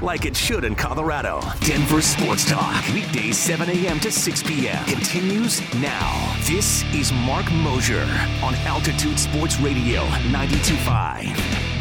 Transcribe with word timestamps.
like 0.00 0.24
it 0.24 0.36
should 0.36 0.64
in 0.64 0.74
Colorado. 0.74 1.40
Denver 1.60 2.00
Sports 2.00 2.48
Talk, 2.48 2.84
weekdays 2.94 3.36
7 3.36 3.68
a.m. 3.68 4.00
to 4.00 4.10
6 4.10 4.42
p.m. 4.42 4.84
continues 4.86 5.60
now. 5.74 6.36
This 6.46 6.82
is 6.94 7.12
Mark 7.12 7.50
Mosier 7.52 8.06
on 8.42 8.54
Altitude 8.66 9.18
Sports 9.18 9.60
Radio 9.60 10.04
92.5. 10.32 11.79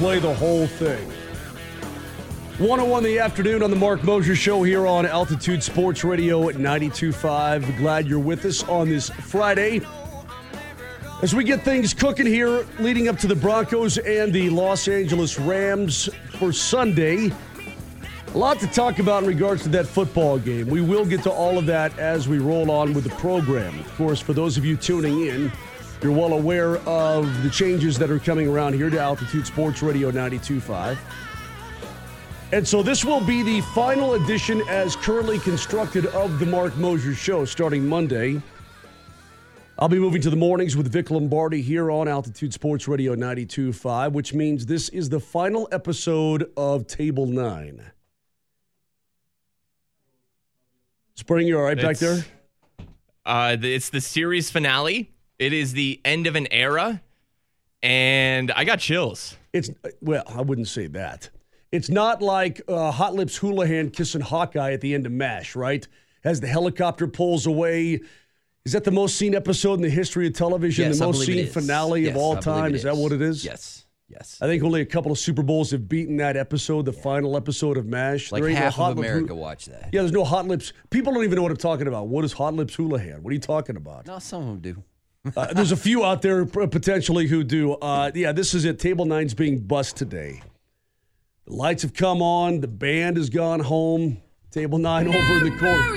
play 0.00 0.18
the 0.18 0.32
whole 0.32 0.66
thing. 0.66 1.06
101 2.56 3.02
the 3.02 3.18
afternoon 3.18 3.62
on 3.62 3.68
the 3.68 3.76
Mark 3.76 4.02
Mosier 4.02 4.34
Show 4.34 4.62
here 4.62 4.86
on 4.86 5.04
Altitude 5.04 5.62
Sports 5.62 6.04
Radio 6.04 6.48
at 6.48 6.54
92.5. 6.54 7.76
Glad 7.76 8.08
you're 8.08 8.18
with 8.18 8.46
us 8.46 8.66
on 8.66 8.88
this 8.88 9.10
Friday. 9.10 9.82
As 11.20 11.34
we 11.34 11.44
get 11.44 11.62
things 11.64 11.92
cooking 11.92 12.24
here, 12.24 12.66
leading 12.78 13.08
up 13.08 13.18
to 13.18 13.26
the 13.26 13.34
Broncos 13.34 13.98
and 13.98 14.32
the 14.32 14.48
Los 14.48 14.88
Angeles 14.88 15.38
Rams 15.38 16.08
for 16.38 16.50
Sunday. 16.50 17.30
A 18.34 18.38
lot 18.38 18.58
to 18.60 18.68
talk 18.68 19.00
about 19.00 19.24
in 19.24 19.28
regards 19.28 19.64
to 19.64 19.68
that 19.68 19.86
football 19.86 20.38
game. 20.38 20.68
We 20.68 20.80
will 20.80 21.04
get 21.04 21.22
to 21.24 21.30
all 21.30 21.58
of 21.58 21.66
that 21.66 21.98
as 21.98 22.26
we 22.26 22.38
roll 22.38 22.70
on 22.70 22.94
with 22.94 23.04
the 23.04 23.10
program. 23.16 23.78
Of 23.78 23.94
course, 23.96 24.18
for 24.18 24.32
those 24.32 24.56
of 24.56 24.64
you 24.64 24.78
tuning 24.78 25.26
in, 25.26 25.52
you're 26.02 26.12
well 26.12 26.32
aware 26.32 26.78
of 26.78 27.42
the 27.42 27.50
changes 27.50 27.98
that 27.98 28.10
are 28.10 28.18
coming 28.18 28.48
around 28.48 28.72
here 28.72 28.88
to 28.88 28.98
Altitude 28.98 29.46
Sports 29.46 29.82
Radio 29.82 30.10
92.5. 30.10 30.96
And 32.52 32.66
so 32.66 32.82
this 32.82 33.04
will 33.04 33.20
be 33.20 33.42
the 33.42 33.60
final 33.74 34.14
edition 34.14 34.62
as 34.68 34.96
currently 34.96 35.38
constructed 35.38 36.06
of 36.06 36.38
the 36.38 36.46
Mark 36.46 36.76
Mosier 36.76 37.14
Show 37.14 37.44
starting 37.44 37.86
Monday. 37.86 38.40
I'll 39.78 39.88
be 39.88 39.98
moving 39.98 40.20
to 40.22 40.30
the 40.30 40.36
mornings 40.36 40.76
with 40.76 40.90
Vic 40.90 41.10
Lombardi 41.10 41.62
here 41.62 41.90
on 41.90 42.08
Altitude 42.08 42.52
Sports 42.52 42.88
Radio 42.88 43.14
92.5, 43.14 44.12
which 44.12 44.34
means 44.34 44.66
this 44.66 44.88
is 44.88 45.08
the 45.08 45.20
final 45.20 45.68
episode 45.70 46.50
of 46.56 46.86
Table 46.86 47.26
9. 47.26 47.82
Spring, 51.14 51.46
you 51.46 51.58
all 51.58 51.64
right 51.64 51.80
back 51.80 51.98
there? 51.98 52.24
Uh, 53.24 53.56
it's 53.60 53.90
the 53.90 54.00
series 54.00 54.50
finale. 54.50 55.12
It 55.40 55.54
is 55.54 55.72
the 55.72 56.00
end 56.04 56.26
of 56.26 56.36
an 56.36 56.46
era, 56.52 57.00
and 57.82 58.50
I 58.52 58.64
got 58.64 58.78
chills. 58.78 59.36
It's 59.54 59.70
well, 60.02 60.22
I 60.28 60.42
wouldn't 60.42 60.68
say 60.68 60.86
that. 60.88 61.30
It's 61.72 61.88
not 61.88 62.20
like 62.20 62.60
uh, 62.68 62.90
Hot 62.90 63.14
Lips 63.14 63.38
Houlihan 63.38 63.90
kissing 63.90 64.20
Hawkeye 64.20 64.72
at 64.72 64.82
the 64.82 64.92
end 64.94 65.06
of 65.06 65.12
MASH, 65.12 65.56
right? 65.56 65.86
As 66.24 66.40
the 66.40 66.46
helicopter 66.46 67.06
pulls 67.06 67.46
away. 67.46 68.00
Is 68.66 68.72
that 68.72 68.84
the 68.84 68.90
most 68.90 69.16
seen 69.16 69.34
episode 69.34 69.74
in 69.74 69.80
the 69.80 69.88
history 69.88 70.26
of 70.26 70.34
television? 70.34 70.88
Yes, 70.88 70.98
the 70.98 71.06
most 71.06 71.20
believe 71.26 71.26
seen 71.26 71.46
is. 71.46 71.54
finale 71.54 72.02
Yes, 72.02 72.10
of 72.10 72.16
all 72.18 72.32
I 72.36 72.40
believe 72.40 72.44
time? 72.44 72.74
is 72.74 72.82
that 72.82 72.94
what 72.94 73.12
it 73.12 73.22
is? 73.22 73.42
Yes. 73.42 73.86
Yes. 74.10 74.36
I 74.42 74.46
think 74.46 74.62
only 74.62 74.82
a 74.82 74.86
couple 74.86 75.10
of 75.10 75.18
Super 75.18 75.42
Bowls 75.42 75.70
have 75.70 75.88
beaten 75.88 76.18
that 76.18 76.36
episode, 76.36 76.84
the 76.84 76.92
final 76.92 77.36
episode 77.36 77.78
of 77.78 77.86
MASH. 77.86 78.30
Like 78.32 78.42
There 78.42 78.50
ain't 78.50 78.58
no 78.58 78.64
half 78.66 78.74
Hot 78.74 78.90
of 78.92 78.98
Lip 78.98 79.06
America 79.06 79.28
Hou- 79.34 79.40
watch 79.40 79.64
that. 79.66 79.88
Yeah, 79.92 80.02
there's 80.02 80.12
no 80.12 80.24
Hot 80.24 80.46
Lips. 80.46 80.74
People 80.90 81.14
don't 81.14 81.24
even 81.24 81.36
know 81.36 81.42
what 81.42 81.52
I'm 81.52 81.56
talking 81.56 81.86
about. 81.86 82.08
What 82.08 82.24
is 82.26 82.32
Hot 82.34 82.52
Lips 82.52 82.74
Houlihan? 82.74 83.22
What 83.22 83.30
are 83.30 83.34
you 83.34 83.40
talking 83.40 83.76
about? 83.76 84.06
No, 84.06 84.18
some 84.18 84.42
of 84.42 84.48
them 84.48 84.58
do. 84.58 84.82
Uh, 85.36 85.52
there's 85.52 85.72
a 85.72 85.76
few 85.76 86.04
out 86.04 86.22
there 86.22 86.46
potentially 86.46 87.26
who 87.26 87.44
do. 87.44 87.74
Uh, 87.74 88.10
yeah, 88.14 88.32
this 88.32 88.54
is 88.54 88.64
it. 88.64 88.78
Table 88.78 89.04
nine's 89.04 89.34
being 89.34 89.58
bust 89.58 89.96
today. 89.96 90.42
The 91.46 91.54
lights 91.54 91.82
have 91.82 91.92
come 91.94 92.22
on. 92.22 92.60
The 92.60 92.68
band 92.68 93.16
has 93.16 93.28
gone 93.28 93.60
home. 93.60 94.22
Table 94.50 94.78
nine 94.78 95.06
over 95.08 95.36
in 95.38 95.44
the 95.44 95.56
corner. 95.58 95.96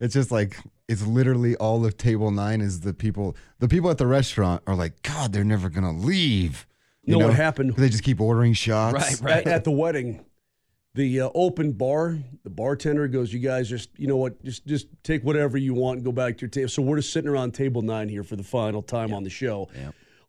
It's 0.00 0.12
just 0.12 0.30
like 0.30 0.58
it's 0.88 1.06
literally 1.06 1.56
all 1.56 1.86
of 1.86 1.96
table 1.96 2.30
nine 2.30 2.60
is 2.60 2.80
the 2.80 2.92
people. 2.92 3.36
The 3.60 3.68
people 3.68 3.90
at 3.90 3.98
the 3.98 4.06
restaurant 4.06 4.62
are 4.66 4.74
like, 4.74 5.00
God, 5.02 5.32
they're 5.32 5.44
never 5.44 5.70
gonna 5.70 5.92
leave. 5.92 6.66
You 7.04 7.18
know 7.18 7.26
what 7.26 7.36
happened? 7.36 7.76
They 7.76 7.88
just 7.88 8.02
keep 8.02 8.20
ordering 8.20 8.54
shots. 8.54 8.94
Right, 8.94 9.20
right. 9.20 9.46
At, 9.46 9.52
at 9.52 9.64
the 9.64 9.70
wedding, 9.70 10.24
the 10.94 11.22
uh, 11.22 11.30
open 11.34 11.72
bar, 11.72 12.18
the 12.44 12.50
bartender 12.50 13.08
goes, 13.08 13.32
"You 13.32 13.40
guys 13.40 13.68
just, 13.68 13.90
you 13.96 14.06
know 14.06 14.16
what? 14.16 14.42
Just, 14.44 14.66
just 14.66 14.86
take 15.02 15.24
whatever 15.24 15.58
you 15.58 15.74
want 15.74 15.96
and 15.96 16.04
go 16.04 16.12
back 16.12 16.38
to 16.38 16.42
your 16.42 16.50
table." 16.50 16.68
So 16.68 16.82
we're 16.82 16.96
just 16.96 17.12
sitting 17.12 17.28
around 17.28 17.52
table 17.52 17.82
nine 17.82 18.08
here 18.08 18.22
for 18.22 18.36
the 18.36 18.44
final 18.44 18.82
time 18.82 19.12
on 19.12 19.24
the 19.24 19.30
show. 19.30 19.68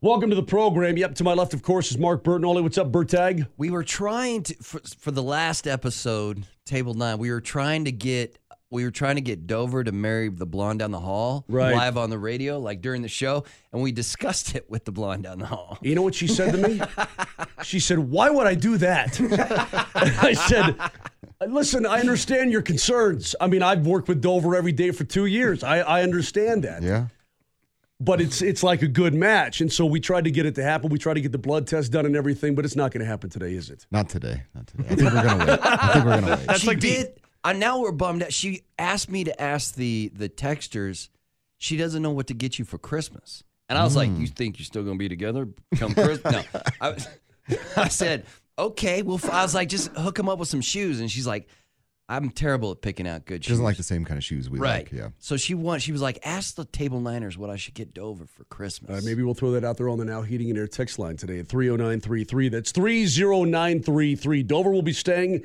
Welcome 0.02 0.30
to 0.30 0.36
the 0.36 0.44
program. 0.44 0.98
Yep, 0.98 1.16
to 1.16 1.24
my 1.24 1.34
left, 1.34 1.54
of 1.54 1.64
course, 1.64 1.90
is 1.90 1.98
Mark 1.98 2.24
Bertinoli. 2.24 2.62
What's 2.62 2.78
up, 2.78 2.92
Bertag? 2.92 3.48
We 3.58 3.70
were 3.72 3.84
trying 3.84 4.44
to 4.44 4.56
for, 4.56 4.80
for 5.00 5.12
the 5.12 5.24
last 5.24 5.68
episode, 5.68 6.46
Table 6.66 6.94
Nine. 6.94 7.18
We 7.18 7.32
were 7.32 7.42
trying 7.42 7.86
to 7.86 7.92
get 7.92 8.38
we 8.76 8.84
were 8.84 8.92
trying 8.92 9.16
to 9.16 9.22
get 9.22 9.48
Dover 9.48 9.84
to 9.84 9.92
marry 9.92 10.30
the 10.30 10.46
blonde 10.46 10.80
down 10.80 10.92
the 10.92 11.00
hall 11.00 11.44
Right. 11.48 11.74
live 11.74 11.98
on 11.98 12.10
the 12.12 12.20
radio, 12.20 12.60
like 12.60 12.82
during 12.82 13.02
the 13.02 13.08
show, 13.08 13.44
and 13.74 13.82
we 13.82 13.92
discussed 13.92 14.54
it 14.56 14.70
with 14.70 14.86
the 14.86 14.92
blonde 14.92 15.24
down 15.24 15.40
the 15.40 15.48
hall. 15.48 15.80
You 15.82 15.96
know 15.96 16.04
what 16.04 16.14
she 16.14 16.28
said 16.28 16.52
to 16.54 16.68
me? 16.68 16.82
she 17.64 17.80
said, 17.80 17.98
Why 17.98 18.30
would 18.30 18.46
I 18.46 18.54
do 18.54 18.78
that? 18.78 19.20
I 19.96 20.34
said, 20.34 20.76
Listen, 21.48 21.86
I 21.86 22.00
understand 22.00 22.52
your 22.52 22.62
concerns. 22.62 23.36
I 23.42 23.48
mean, 23.48 23.64
I've 23.64 23.86
worked 23.88 24.08
with 24.08 24.22
Dover 24.22 24.56
every 24.56 24.72
day 24.72 24.92
for 24.92 25.04
two 25.04 25.26
years. 25.26 25.64
I, 25.64 25.80
I 25.80 26.04
understand 26.04 26.64
that. 26.64 26.84
Yeah. 26.84 27.08
But 28.02 28.20
it's 28.20 28.42
it's 28.42 28.62
like 28.62 28.82
a 28.82 28.90
good 28.90 29.14
match. 29.14 29.62
And 29.62 29.72
so 29.72 29.86
we 29.86 30.02
tried 30.02 30.26
to 30.26 30.32
get 30.32 30.46
it 30.46 30.56
to 30.56 30.64
happen. 30.64 30.90
We 30.90 30.98
tried 31.00 31.14
to 31.14 31.22
get 31.22 31.32
the 31.32 31.38
blood 31.38 31.66
test 31.66 31.94
done 31.94 32.06
and 32.06 32.14
everything, 32.16 32.54
but 32.54 32.66
it's 32.66 32.76
not 32.76 32.92
going 32.92 33.00
to 33.00 33.06
happen 33.06 33.30
today, 33.30 33.54
is 33.54 33.70
it? 33.70 33.86
Not 33.90 34.10
today. 34.10 34.44
Not 34.54 34.68
today. 34.68 34.84
I 34.90 34.96
think 34.96 35.14
we're 35.14 35.24
gonna 35.24 35.46
wait. 35.46 35.60
I 35.64 35.94
think 35.94 36.06
we're 36.06 36.22
gonna 36.22 36.40
wait. 36.50 36.60
she 36.60 36.68
like 36.68 36.80
the- 36.82 37.08
did. 37.54 37.56
uh, 37.56 37.60
now 37.60 37.80
we're 37.80 37.92
bummed 37.92 38.24
out. 38.24 38.34
She 38.34 38.62
asked 38.80 39.10
me 39.10 39.24
to 39.26 39.42
ask 39.42 39.76
the 39.76 40.12
the 40.16 40.30
texters. 40.30 41.10
She 41.58 41.78
doesn't 41.78 42.02
know 42.02 42.12
what 42.12 42.28
to 42.28 42.34
get 42.34 42.60
you 42.60 42.66
for 42.66 42.78
Christmas, 42.78 43.44
and 43.70 43.78
I 43.80 43.84
was 43.84 43.96
like, 43.96 44.10
"You 44.18 44.28
think 44.28 44.60
you're 44.60 44.66
still 44.66 44.84
gonna 44.84 44.98
be 44.98 45.10
together 45.10 45.48
come 45.76 45.94
Christmas?" 45.94 46.34
no, 46.34 46.62
I, 46.82 46.96
I 47.78 47.88
said, 47.88 48.26
"Okay." 48.60 49.02
Well, 49.02 49.16
f- 49.24 49.30
I 49.30 49.42
was 49.42 49.56
like, 49.56 49.70
"Just 49.70 49.90
hook 49.94 50.20
him 50.20 50.28
up 50.30 50.38
with 50.40 50.50
some 50.50 50.62
shoes," 50.62 51.00
and 51.00 51.10
she's 51.10 51.26
like, 51.26 51.48
"I'm 52.10 52.30
terrible 52.30 52.72
at 52.74 52.82
picking 52.82 53.08
out 53.08 53.26
good 53.26 53.44
She 53.44 53.48
shoes." 53.48 53.54
doesn't 53.54 53.64
like 53.66 53.78
the 53.78 53.84
same 53.84 54.04
kind 54.04 54.18
of 54.18 54.24
shoes 54.24 54.50
we 54.50 54.60
right. 54.60 54.84
like. 54.84 54.92
Yeah. 54.92 55.10
So 55.20 55.38
she 55.38 55.54
want. 55.54 55.82
She 55.82 55.92
was 55.94 56.02
like, 56.02 56.20
"Ask 56.24 56.56
the 56.56 56.66
table 56.66 57.00
niners 57.00 57.38
what 57.38 57.50
I 57.50 57.56
should 57.56 57.74
get 57.74 57.94
Dover 57.94 58.26
for 58.26 58.42
Uh, 58.44 58.46
Christmas." 58.50 59.06
maybe 59.06 59.24
we'll 59.24 59.34
throw 59.34 59.52
that 59.52 59.64
out 59.64 59.78
there 59.78 59.88
on 59.90 59.98
the 59.98 60.06
Now 60.06 60.22
Heating 60.24 60.50
and 60.50 60.60
Air 60.60 60.68
text 60.68 61.00
line 61.00 61.16
today 61.16 61.40
at 61.40 61.48
30933. 61.48 62.50
That's 62.50 62.72
30933. 62.74 64.44
Dover 64.44 64.72
will 64.72 64.82
be 64.82 64.94
staying 64.94 65.44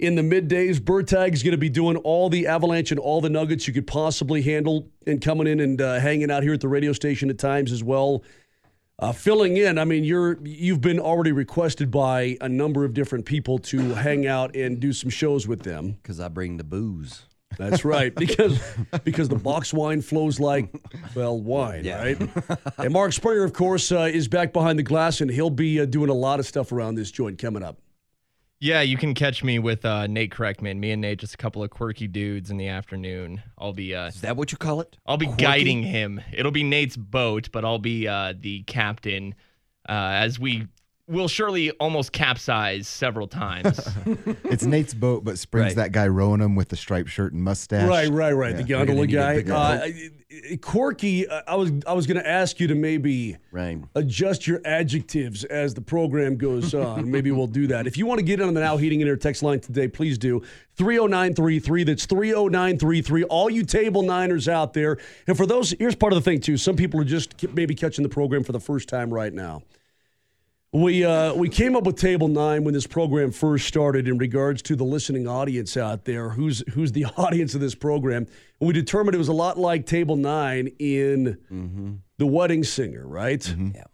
in 0.00 0.14
the 0.14 0.22
middays. 0.22 0.82
Bertag's 0.82 1.42
going 1.42 1.52
to 1.52 1.58
be 1.58 1.68
doing 1.68 1.96
all 1.98 2.28
the 2.30 2.46
Avalanche 2.46 2.90
and 2.90 2.98
all 2.98 3.20
the 3.20 3.30
Nuggets 3.30 3.68
you 3.68 3.74
could 3.74 3.86
possibly 3.86 4.42
handle 4.42 4.88
and 5.06 5.20
coming 5.20 5.46
in 5.46 5.60
and 5.60 5.80
uh, 5.80 6.00
hanging 6.00 6.30
out 6.30 6.42
here 6.42 6.54
at 6.54 6.60
the 6.60 6.68
radio 6.68 6.92
station 6.92 7.30
at 7.30 7.38
times 7.38 7.70
as 7.70 7.84
well. 7.84 8.22
Uh, 8.98 9.12
filling 9.12 9.56
in, 9.56 9.78
I 9.78 9.84
mean, 9.84 10.04
you're 10.04 10.38
you've 10.42 10.82
been 10.82 11.00
already 11.00 11.32
requested 11.32 11.90
by 11.90 12.36
a 12.40 12.48
number 12.48 12.84
of 12.84 12.92
different 12.92 13.24
people 13.24 13.58
to 13.58 13.78
hang 13.94 14.26
out 14.26 14.54
and 14.54 14.78
do 14.80 14.92
some 14.92 15.08
shows 15.10 15.46
with 15.46 15.62
them. 15.62 15.92
because 16.02 16.20
I 16.20 16.28
bring 16.28 16.56
the 16.56 16.64
booze. 16.64 17.22
That's 17.58 17.84
right, 17.84 18.14
because 18.14 18.60
because 19.04 19.28
the 19.28 19.36
box 19.38 19.72
wine 19.72 20.02
flows 20.02 20.38
like 20.38 20.72
well 21.14 21.40
wine, 21.40 21.86
right? 21.86 22.18
And 22.78 22.92
Mark 22.92 23.12
Springer, 23.12 23.42
of 23.42 23.52
course, 23.52 23.90
uh, 23.90 24.02
is 24.12 24.28
back 24.28 24.52
behind 24.52 24.78
the 24.78 24.82
glass, 24.82 25.20
and 25.20 25.30
he'll 25.30 25.50
be 25.50 25.80
uh, 25.80 25.84
doing 25.86 26.10
a 26.10 26.14
lot 26.14 26.38
of 26.38 26.46
stuff 26.46 26.70
around 26.70 26.94
this 26.94 27.10
joint 27.10 27.38
coming 27.38 27.62
up. 27.62 27.78
Yeah, 28.62 28.82
you 28.82 28.98
can 28.98 29.14
catch 29.14 29.42
me 29.42 29.58
with 29.58 29.86
uh, 29.86 30.06
Nate 30.06 30.30
Kreckman. 30.30 30.76
Me 30.76 30.90
and 30.90 31.00
Nate, 31.00 31.18
just 31.18 31.32
a 31.32 31.38
couple 31.38 31.62
of 31.62 31.70
quirky 31.70 32.06
dudes 32.06 32.50
in 32.50 32.58
the 32.58 32.68
afternoon. 32.68 33.42
I'll 33.56 33.72
be 33.72 33.94
uh, 33.94 34.08
Is 34.08 34.20
that 34.20 34.36
what 34.36 34.52
you 34.52 34.58
call 34.58 34.82
it? 34.82 34.98
I'll 35.06 35.16
be 35.16 35.28
guiding 35.38 35.82
him. 35.82 36.20
It'll 36.30 36.52
be 36.52 36.62
Nate's 36.62 36.94
boat, 36.94 37.48
but 37.52 37.64
I'll 37.64 37.78
be 37.78 38.06
uh, 38.06 38.34
the 38.38 38.62
captain 38.64 39.34
uh, 39.88 40.12
as 40.12 40.38
we 40.38 40.66
will 41.10 41.28
surely 41.28 41.70
almost 41.72 42.12
capsize 42.12 42.88
several 42.88 43.26
times. 43.26 43.80
It's 44.44 44.64
Nate's 44.64 44.94
boat, 44.94 45.24
but 45.24 45.38
Spring's 45.38 45.68
Right. 45.68 45.76
that 45.76 45.92
guy 45.92 46.08
rowing 46.08 46.40
him 46.40 46.56
with 46.56 46.68
the 46.70 46.76
striped 46.76 47.08
shirt 47.10 47.32
and 47.32 47.42
mustache. 47.42 47.88
Right, 47.88 48.10
right, 48.10 48.32
right. 48.32 48.56
The 48.56 48.62
Yeah. 48.62 48.78
gondola 48.84 49.00
We're 49.00 49.06
gonna 49.06 49.06
need 49.06 49.14
a 49.14 49.18
guy. 49.18 49.34
bigger 49.36 49.52
Uh, 49.52 49.56
boat. 49.56 49.82
I- 49.82 50.10
I- 50.52 50.56
Corky, 50.56 51.26
uh, 51.26 51.42
I 51.48 51.56
was 51.56 51.72
I 51.86 51.92
was 51.92 52.06
going 52.06 52.16
to 52.16 52.28
ask 52.28 52.60
you 52.60 52.68
to 52.68 52.74
maybe 52.76 53.36
Right. 53.50 53.78
adjust 53.96 54.46
your 54.46 54.60
adjectives 54.64 55.42
as 55.44 55.74
the 55.74 55.80
program 55.80 56.36
goes 56.36 56.72
on. 56.86 57.10
Maybe 57.10 57.30
we'll 57.32 57.46
do 57.48 57.66
that. 57.68 57.86
If 57.88 57.96
you 57.96 58.06
want 58.06 58.18
to 58.20 58.24
get 58.24 58.40
in 58.40 58.46
on 58.46 58.54
the 58.54 58.60
Now 58.60 58.76
Heating 58.76 59.02
and 59.02 59.08
Air 59.08 59.16
text 59.16 59.42
line 59.42 59.58
today, 59.60 59.88
please 59.88 60.18
do. 60.18 60.42
30933. 60.76 61.84
That's 61.84 62.06
30933. 62.06 63.24
All 63.24 63.50
you 63.50 63.64
table 63.64 64.02
niners 64.02 64.48
out 64.48 64.72
there. 64.72 64.98
And 65.26 65.36
for 65.36 65.46
those, 65.46 65.74
here's 65.78 65.94
part 65.96 66.12
of 66.12 66.22
the 66.22 66.28
thing, 66.30 66.40
too. 66.40 66.56
Some 66.56 66.76
people 66.76 67.00
are 67.00 67.04
just 67.04 67.34
maybe 67.54 67.74
catching 67.74 68.02
the 68.02 68.08
program 68.08 68.44
for 68.44 68.52
the 68.52 68.60
first 68.60 68.88
time 68.88 69.12
right 69.12 69.32
now. 69.32 69.62
We 70.72 71.04
uh, 71.04 71.34
we 71.34 71.48
came 71.48 71.74
up 71.74 71.82
with 71.82 71.96
table 71.96 72.28
nine 72.28 72.62
when 72.62 72.74
this 72.74 72.86
program 72.86 73.32
first 73.32 73.66
started 73.66 74.06
in 74.06 74.18
regards 74.18 74.62
to 74.62 74.76
the 74.76 74.84
listening 74.84 75.26
audience 75.26 75.76
out 75.76 76.04
there. 76.04 76.30
Who's 76.30 76.62
who's 76.72 76.92
the 76.92 77.06
audience 77.16 77.56
of 77.56 77.60
this 77.60 77.74
program? 77.74 78.28
And 78.60 78.68
we 78.68 78.72
determined 78.72 79.16
it 79.16 79.18
was 79.18 79.26
a 79.26 79.32
lot 79.32 79.58
like 79.58 79.84
table 79.84 80.14
nine 80.14 80.68
in 80.78 82.00
the 82.18 82.26
Wedding 82.26 82.62
Singer, 82.62 83.04
right? 83.04 83.44
Yeah. 83.74 83.84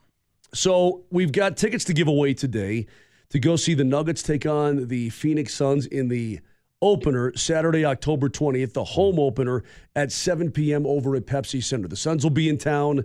So 0.52 1.04
we've 1.10 1.32
got 1.32 1.56
tickets 1.56 1.84
to 1.84 1.94
give 1.94 2.08
away 2.08 2.34
today 2.34 2.86
to 3.30 3.38
go 3.38 3.56
see 3.56 3.72
the 3.72 3.84
Nuggets 3.84 4.22
take 4.22 4.44
on 4.44 4.88
the 4.88 5.08
Phoenix 5.10 5.54
Suns 5.54 5.86
in 5.86 6.08
the 6.08 6.40
opener 6.82 7.34
Saturday, 7.36 7.86
October 7.86 8.28
20th, 8.28 8.74
the 8.74 8.84
home 8.84 9.18
opener 9.18 9.64
at 9.94 10.12
7 10.12 10.50
p.m. 10.50 10.86
over 10.86 11.16
at 11.16 11.24
Pepsi 11.26 11.64
Center. 11.64 11.88
The 11.88 11.96
Suns 11.96 12.22
will 12.22 12.30
be 12.30 12.50
in 12.50 12.58
town, 12.58 13.04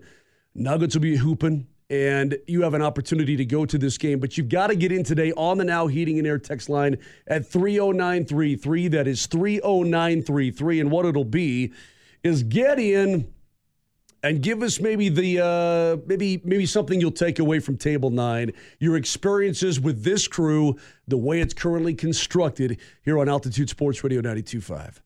Nuggets 0.54 0.96
will 0.96 1.02
be 1.02 1.16
hooping, 1.16 1.68
and 1.92 2.38
you 2.48 2.62
have 2.62 2.74
an 2.74 2.82
opportunity 2.82 3.36
to 3.36 3.44
go 3.44 3.66
to 3.66 3.78
this 3.78 3.98
game. 3.98 4.22
But 4.22 4.38
you've 4.38 4.48
got 4.48 4.68
to 4.68 4.76
get 4.76 4.94
in 4.94 5.04
today 5.04 5.34
on 5.34 5.58
the 5.58 5.66
Now 5.66 5.88
Heating 5.88 6.18
and 6.18 6.26
Air 6.26 6.40
text 6.40 6.70
line 6.70 6.98
at 7.28 7.46
30933. 7.46 8.88
That 8.88 9.08
is 9.08 9.26
30933. 9.28 10.80
And 10.80 10.90
what 10.90 11.06
it'll 11.06 11.26
be 11.26 11.74
is 12.24 12.44
get 12.44 12.80
in 12.80 13.34
and 14.24 14.42
give 14.42 14.64
us 14.64 14.80
maybe 14.80 15.10
the 15.10 15.44
uh, 15.44 16.02
maybe 16.08 16.42
maybe 16.46 16.66
something 16.66 17.02
you'll 17.02 17.12
take 17.12 17.40
away 17.40 17.60
from 17.60 17.76
table 17.76 18.12
nine 18.12 18.52
your 18.80 18.96
experiences 18.96 19.80
with 19.80 20.04
this 20.04 20.28
crew 20.28 20.78
the 21.08 21.18
way 21.18 21.42
it's 21.42 21.56
currently 21.56 21.96
constructed 21.96 22.80
here 23.04 23.18
on 23.18 23.28
altitude 23.28 23.68
sports 23.68 24.04
radio 24.04 24.22
92.5 24.22 25.00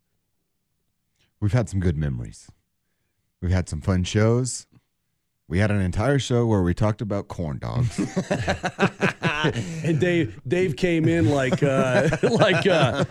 We've 1.39 1.53
had 1.53 1.69
some 1.69 1.79
good 1.79 1.95
memories. 1.95 2.49
We've 3.41 3.51
had 3.51 3.69
some 3.69 3.79
fun 3.79 4.03
shows. 4.03 4.67
We 5.47 5.59
had 5.59 5.69
an 5.69 5.79
entire 5.79 6.17
show 6.17 6.47
where 6.47 6.63
we 6.63 6.73
talked 6.73 7.01
about 7.01 7.27
corn 7.27 7.59
dogs. 7.59 7.99
and 9.83 9.99
dave 9.99 10.41
dave 10.47 10.75
came 10.75 11.07
in 11.07 11.29
like 11.29 11.61
uh 11.61 12.09
like 12.23 12.65
uh 12.65 13.05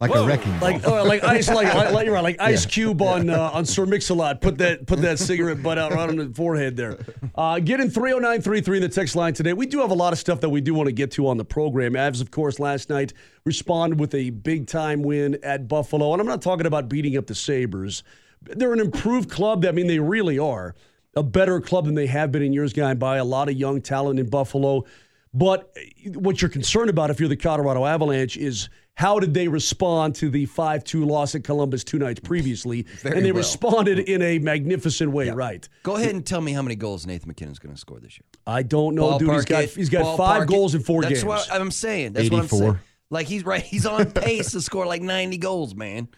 like 0.00 0.14
a 0.14 0.24
wrecking 0.24 0.56
ball. 0.60 0.70
like 0.70 0.86
uh, 0.86 1.04
like 1.04 1.24
ice 1.24 1.48
like 1.48 1.74
like, 1.74 1.92
like, 1.92 2.04
you're 2.04 2.14
right, 2.14 2.22
like 2.22 2.36
ice 2.38 2.64
cube 2.64 3.02
on 3.02 3.28
uh, 3.28 3.50
on 3.52 3.64
sir 3.64 3.86
mix-a-lot. 3.86 4.40
Put 4.40 4.58
that 4.58 4.86
put 4.86 5.00
that 5.00 5.18
cigarette 5.18 5.60
butt 5.60 5.78
out 5.78 5.92
right 5.92 6.08
on 6.08 6.14
the 6.14 6.32
forehead 6.32 6.76
there. 6.76 6.96
Uh 7.34 7.58
get 7.58 7.80
in 7.80 7.90
30933 7.90 8.76
in 8.76 8.82
the 8.82 8.88
text 8.88 9.16
line 9.16 9.34
today. 9.34 9.52
We 9.52 9.66
do 9.66 9.80
have 9.80 9.90
a 9.90 9.94
lot 9.94 10.12
of 10.12 10.20
stuff 10.20 10.40
that 10.42 10.50
we 10.50 10.60
do 10.60 10.74
want 10.74 10.86
to 10.86 10.92
get 10.92 11.10
to 11.12 11.26
on 11.26 11.38
the 11.38 11.44
program. 11.44 11.94
Avs 11.94 12.20
of 12.20 12.30
course 12.30 12.60
last 12.60 12.88
night 12.88 13.12
responded 13.44 13.98
with 13.98 14.14
a 14.14 14.30
big 14.30 14.68
time 14.68 15.02
win 15.02 15.36
at 15.42 15.66
buffalo. 15.66 16.12
And 16.12 16.20
i'm 16.20 16.28
not 16.28 16.40
talking 16.40 16.66
about 16.66 16.88
beating 16.88 17.16
up 17.16 17.26
the 17.26 17.34
sabres. 17.34 18.04
They're 18.42 18.72
an 18.72 18.78
improved 18.78 19.28
club. 19.28 19.64
I 19.64 19.72
mean 19.72 19.88
they 19.88 19.98
really 19.98 20.38
are 20.38 20.76
a 21.18 21.22
better 21.22 21.60
club 21.60 21.84
than 21.84 21.94
they 21.94 22.06
have 22.06 22.30
been 22.30 22.42
in 22.42 22.52
years 22.52 22.72
gone 22.72 22.98
by 22.98 23.16
a 23.16 23.24
lot 23.24 23.48
of 23.48 23.56
young 23.56 23.80
talent 23.80 24.18
in 24.18 24.28
buffalo 24.28 24.84
but 25.34 25.74
what 26.14 26.40
you're 26.40 26.48
concerned 26.48 26.90
about 26.90 27.10
if 27.10 27.20
you're 27.20 27.28
the 27.28 27.36
Colorado 27.36 27.84
Avalanche 27.84 28.36
is 28.36 28.68
how 28.94 29.20
did 29.20 29.34
they 29.34 29.46
respond 29.46 30.16
to 30.16 30.30
the 30.30 30.46
5 30.46 30.82
2 30.84 31.04
loss 31.04 31.34
at 31.34 31.44
Columbus 31.44 31.84
two 31.84 31.98
nights 31.98 32.18
previously? 32.20 32.82
Very 33.02 33.16
and 33.16 33.24
they 33.24 33.32
well. 33.32 33.38
responded 33.38 34.00
in 34.00 34.22
a 34.22 34.38
magnificent 34.40 35.12
way, 35.12 35.30
right? 35.30 35.68
Go 35.82 35.96
ahead 35.96 36.14
and 36.14 36.26
tell 36.26 36.40
me 36.40 36.52
how 36.52 36.62
many 36.62 36.74
goals 36.74 37.06
Nathan 37.06 37.28
MacKinnon's 37.28 37.58
going 37.58 37.74
to 37.74 37.80
score 37.80 38.00
this 38.00 38.18
year. 38.18 38.24
I 38.46 38.62
don't 38.62 38.94
know, 38.94 39.18
dude. 39.18 39.30
He's 39.30 39.44
Ballpark 39.44 39.48
got, 39.48 39.64
he's 39.64 39.88
got 39.88 40.16
five 40.16 40.42
it. 40.42 40.48
goals 40.48 40.74
in 40.74 40.82
four 40.82 41.02
That's 41.02 41.22
games. 41.22 41.24
That's 41.24 41.50
what 41.50 41.60
I'm 41.60 41.70
saying. 41.70 42.14
That's 42.14 42.30
what 42.30 42.40
I'm 42.40 42.48
saying. 42.48 42.78
Like 43.10 43.26
he's 43.26 43.44
right. 43.44 43.62
He's 43.62 43.86
on 43.86 44.10
pace 44.10 44.52
to 44.52 44.60
score 44.60 44.86
like 44.86 45.02
90 45.02 45.38
goals, 45.38 45.74
man. 45.74 46.08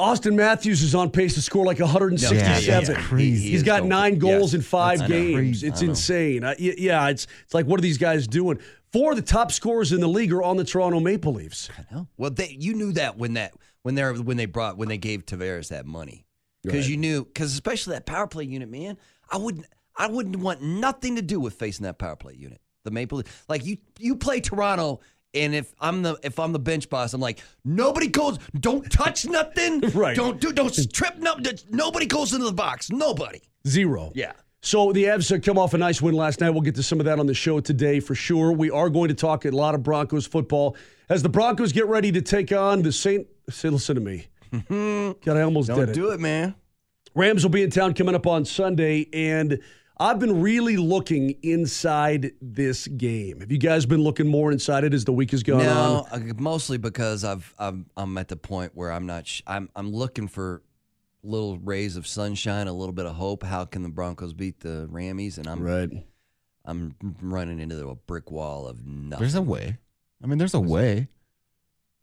Auston 0.00 0.34
Matthews 0.34 0.82
is 0.82 0.94
on 0.94 1.10
pace 1.10 1.34
to 1.34 1.42
score 1.42 1.64
like 1.66 1.78
167. 1.78 2.64
Yeah, 2.64 2.80
yeah, 2.80 2.80
yeah. 2.94 3.16
He- 3.18 3.30
he 3.36 3.50
He's 3.50 3.62
got 3.62 3.84
nine 3.84 4.18
goals 4.18 4.52
yes. 4.52 4.54
in 4.54 4.62
five 4.62 5.06
games. 5.06 5.62
It's 5.62 5.82
I 5.82 5.86
insane. 5.86 6.42
Y- 6.42 6.56
yeah, 6.58 7.08
it's 7.08 7.26
it's 7.44 7.54
like 7.54 7.66
what 7.66 7.78
are 7.78 7.82
these 7.82 7.98
guys 7.98 8.26
doing? 8.26 8.58
Four 8.92 9.12
of 9.12 9.16
the 9.16 9.22
top 9.22 9.52
scorers 9.52 9.92
in 9.92 10.00
the 10.00 10.08
league 10.08 10.32
are 10.32 10.42
on 10.42 10.56
the 10.56 10.64
Toronto 10.64 10.98
Maple 11.00 11.34
Leafs. 11.34 11.68
No. 11.92 12.08
Well, 12.16 12.30
they 12.30 12.56
you 12.58 12.74
knew 12.74 12.92
that 12.92 13.18
when 13.18 13.34
that 13.34 13.52
when 13.82 13.94
they 13.94 14.02
when 14.02 14.36
they 14.36 14.46
brought 14.46 14.78
when 14.78 14.88
they 14.88 14.98
gave 14.98 15.26
Tavares 15.26 15.68
that 15.68 15.86
money 15.86 16.24
because 16.62 16.88
you 16.88 16.96
knew 16.96 17.24
because 17.24 17.52
especially 17.52 17.94
that 17.94 18.06
power 18.06 18.26
play 18.26 18.44
unit, 18.44 18.68
man. 18.70 18.96
I 19.30 19.36
wouldn't 19.36 19.66
I 19.96 20.06
wouldn't 20.08 20.36
want 20.36 20.62
nothing 20.62 21.16
to 21.16 21.22
do 21.22 21.38
with 21.38 21.54
facing 21.54 21.84
that 21.84 21.98
power 21.98 22.16
play 22.16 22.34
unit. 22.34 22.60
The 22.84 22.90
Maple 22.90 23.18
Leaf, 23.18 23.44
like 23.48 23.64
you 23.64 23.76
you 23.98 24.16
play 24.16 24.40
Toronto. 24.40 25.00
And 25.34 25.54
if 25.54 25.72
I'm 25.80 26.02
the 26.02 26.18
if 26.22 26.38
I'm 26.38 26.52
the 26.52 26.58
bench 26.58 26.88
boss, 26.90 27.14
I'm 27.14 27.20
like 27.20 27.40
nobody 27.64 28.08
goes. 28.08 28.38
Don't 28.58 28.90
touch 28.90 29.26
nothing. 29.26 29.80
Right. 29.94 30.16
Don't 30.16 30.40
do. 30.40 30.52
Don't 30.52 30.92
trip. 30.92 31.18
No. 31.18 31.36
Nobody 31.70 32.06
goes 32.06 32.32
into 32.32 32.46
the 32.46 32.52
box. 32.52 32.90
Nobody. 32.90 33.40
Zero. 33.66 34.12
Yeah. 34.14 34.32
So 34.62 34.92
the 34.92 35.04
Avs 35.04 35.42
come 35.42 35.56
off 35.56 35.72
a 35.74 35.78
nice 35.78 36.02
win 36.02 36.14
last 36.14 36.40
night. 36.40 36.50
We'll 36.50 36.60
get 36.60 36.74
to 36.74 36.82
some 36.82 37.00
of 37.00 37.06
that 37.06 37.18
on 37.18 37.26
the 37.26 37.34
show 37.34 37.60
today 37.60 37.98
for 38.00 38.14
sure. 38.14 38.52
We 38.52 38.70
are 38.70 38.90
going 38.90 39.08
to 39.08 39.14
talk 39.14 39.44
a 39.46 39.50
lot 39.50 39.74
of 39.74 39.82
Broncos 39.82 40.26
football 40.26 40.76
as 41.08 41.22
the 41.22 41.28
Broncos 41.30 41.72
get 41.72 41.86
ready 41.86 42.12
to 42.12 42.20
take 42.20 42.52
on 42.52 42.82
the 42.82 42.92
Saint. 42.92 43.26
Say, 43.48 43.70
listen 43.70 43.94
to 43.94 44.00
me. 44.00 44.26
God, 45.24 45.36
I 45.36 45.42
almost 45.42 45.68
Don't 45.68 45.78
did 45.78 45.88
it. 45.90 45.94
do 45.94 46.10
it, 46.10 46.20
man. 46.20 46.54
Rams 47.14 47.42
will 47.42 47.50
be 47.50 47.62
in 47.62 47.70
town 47.70 47.94
coming 47.94 48.14
up 48.14 48.26
on 48.26 48.44
Sunday, 48.44 49.08
and 49.12 49.60
I've 50.00 50.18
been 50.18 50.40
really 50.40 50.78
looking 50.78 51.34
inside 51.42 52.32
this 52.40 52.86
game. 52.88 53.40
Have 53.40 53.52
you 53.52 53.58
guys 53.58 53.84
been 53.84 54.00
looking 54.02 54.26
more 54.26 54.50
inside 54.50 54.82
it 54.84 54.94
as 54.94 55.04
the 55.04 55.12
week 55.12 55.30
has 55.32 55.42
gone 55.42 55.58
No, 55.58 56.06
on? 56.10 56.30
uh, 56.30 56.32
mostly 56.38 56.78
because 56.78 57.22
I've 57.22 57.54
I'm 57.58 57.84
I'm 57.98 58.16
at 58.16 58.28
the 58.28 58.36
point 58.36 58.72
where 58.74 58.90
I'm 58.90 59.04
not. 59.06 59.26
Sh- 59.26 59.42
I'm 59.46 59.68
I'm 59.76 59.92
looking 59.92 60.26
for 60.26 60.62
little 61.22 61.58
rays 61.58 61.96
of 61.96 62.06
sunshine, 62.06 62.66
a 62.66 62.72
little 62.72 62.94
bit 62.94 63.04
of 63.04 63.14
hope. 63.14 63.42
How 63.42 63.66
can 63.66 63.82
the 63.82 63.90
Broncos 63.90 64.32
beat 64.32 64.60
the 64.60 64.88
Rammies? 64.90 65.36
And 65.36 65.46
I'm 65.46 65.62
Right. 65.62 65.90
I'm 66.64 66.94
running 67.20 67.60
into 67.60 67.88
a 67.88 67.94
brick 67.94 68.30
wall 68.30 68.66
of 68.66 68.86
nothing. 68.86 69.20
There's 69.22 69.34
a 69.34 69.42
way. 69.42 69.76
I 70.24 70.26
mean, 70.26 70.38
there's 70.38 70.54
a 70.54 70.60
way. 70.60 71.08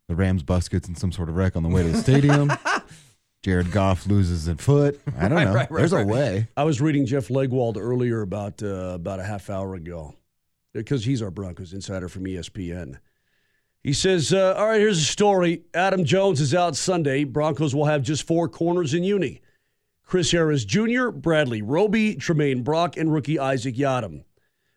The 0.08 0.14
Rams 0.14 0.42
bus 0.44 0.68
gets 0.68 0.88
in 0.88 0.94
some 0.94 1.10
sort 1.12 1.28
of 1.28 1.34
wreck 1.36 1.56
on 1.56 1.62
the 1.64 1.68
way 1.68 1.82
to 1.82 1.90
the 1.90 1.98
stadium. 2.02 2.52
Jared 3.48 3.72
Goff 3.72 4.06
loses 4.06 4.46
a 4.46 4.56
foot. 4.56 5.00
I 5.18 5.26
don't 5.26 5.32
Right, 5.38 5.44
know. 5.44 5.54
right, 5.54 5.70
right, 5.70 5.78
there's 5.78 5.92
right. 5.94 6.04
a 6.04 6.06
way. 6.06 6.48
I 6.54 6.64
was 6.64 6.82
reading 6.82 7.06
Jeff 7.06 7.28
Legwold 7.28 7.78
earlier 7.78 8.20
about 8.20 8.62
uh, 8.62 8.90
about 8.94 9.20
a 9.20 9.24
half 9.24 9.48
hour 9.48 9.74
ago 9.74 10.14
because 10.74 11.06
he's 11.06 11.22
our 11.22 11.30
Broncos 11.30 11.72
insider 11.72 12.10
from 12.10 12.24
ESPN. 12.24 12.98
He 13.82 13.94
says, 13.94 14.34
uh, 14.34 14.52
"All 14.58 14.66
right, 14.66 14.78
here's 14.78 14.98
a 14.98 15.02
story. 15.04 15.62
Adam 15.72 16.04
Jones 16.04 16.42
is 16.42 16.54
out 16.54 16.76
Sunday. 16.76 17.24
Broncos 17.24 17.74
will 17.74 17.86
have 17.86 18.02
just 18.02 18.26
four 18.26 18.50
corners 18.50 18.92
in 18.92 19.02
uni: 19.02 19.40
Chris 20.04 20.30
Harris 20.32 20.66
Jr., 20.66 21.08
Bradley 21.08 21.62
Roby, 21.62 22.16
Tramaine 22.16 22.62
Brock, 22.62 22.98
and 22.98 23.10
rookie 23.10 23.38
Isaac 23.38 23.76
Yiadom. 23.76 24.24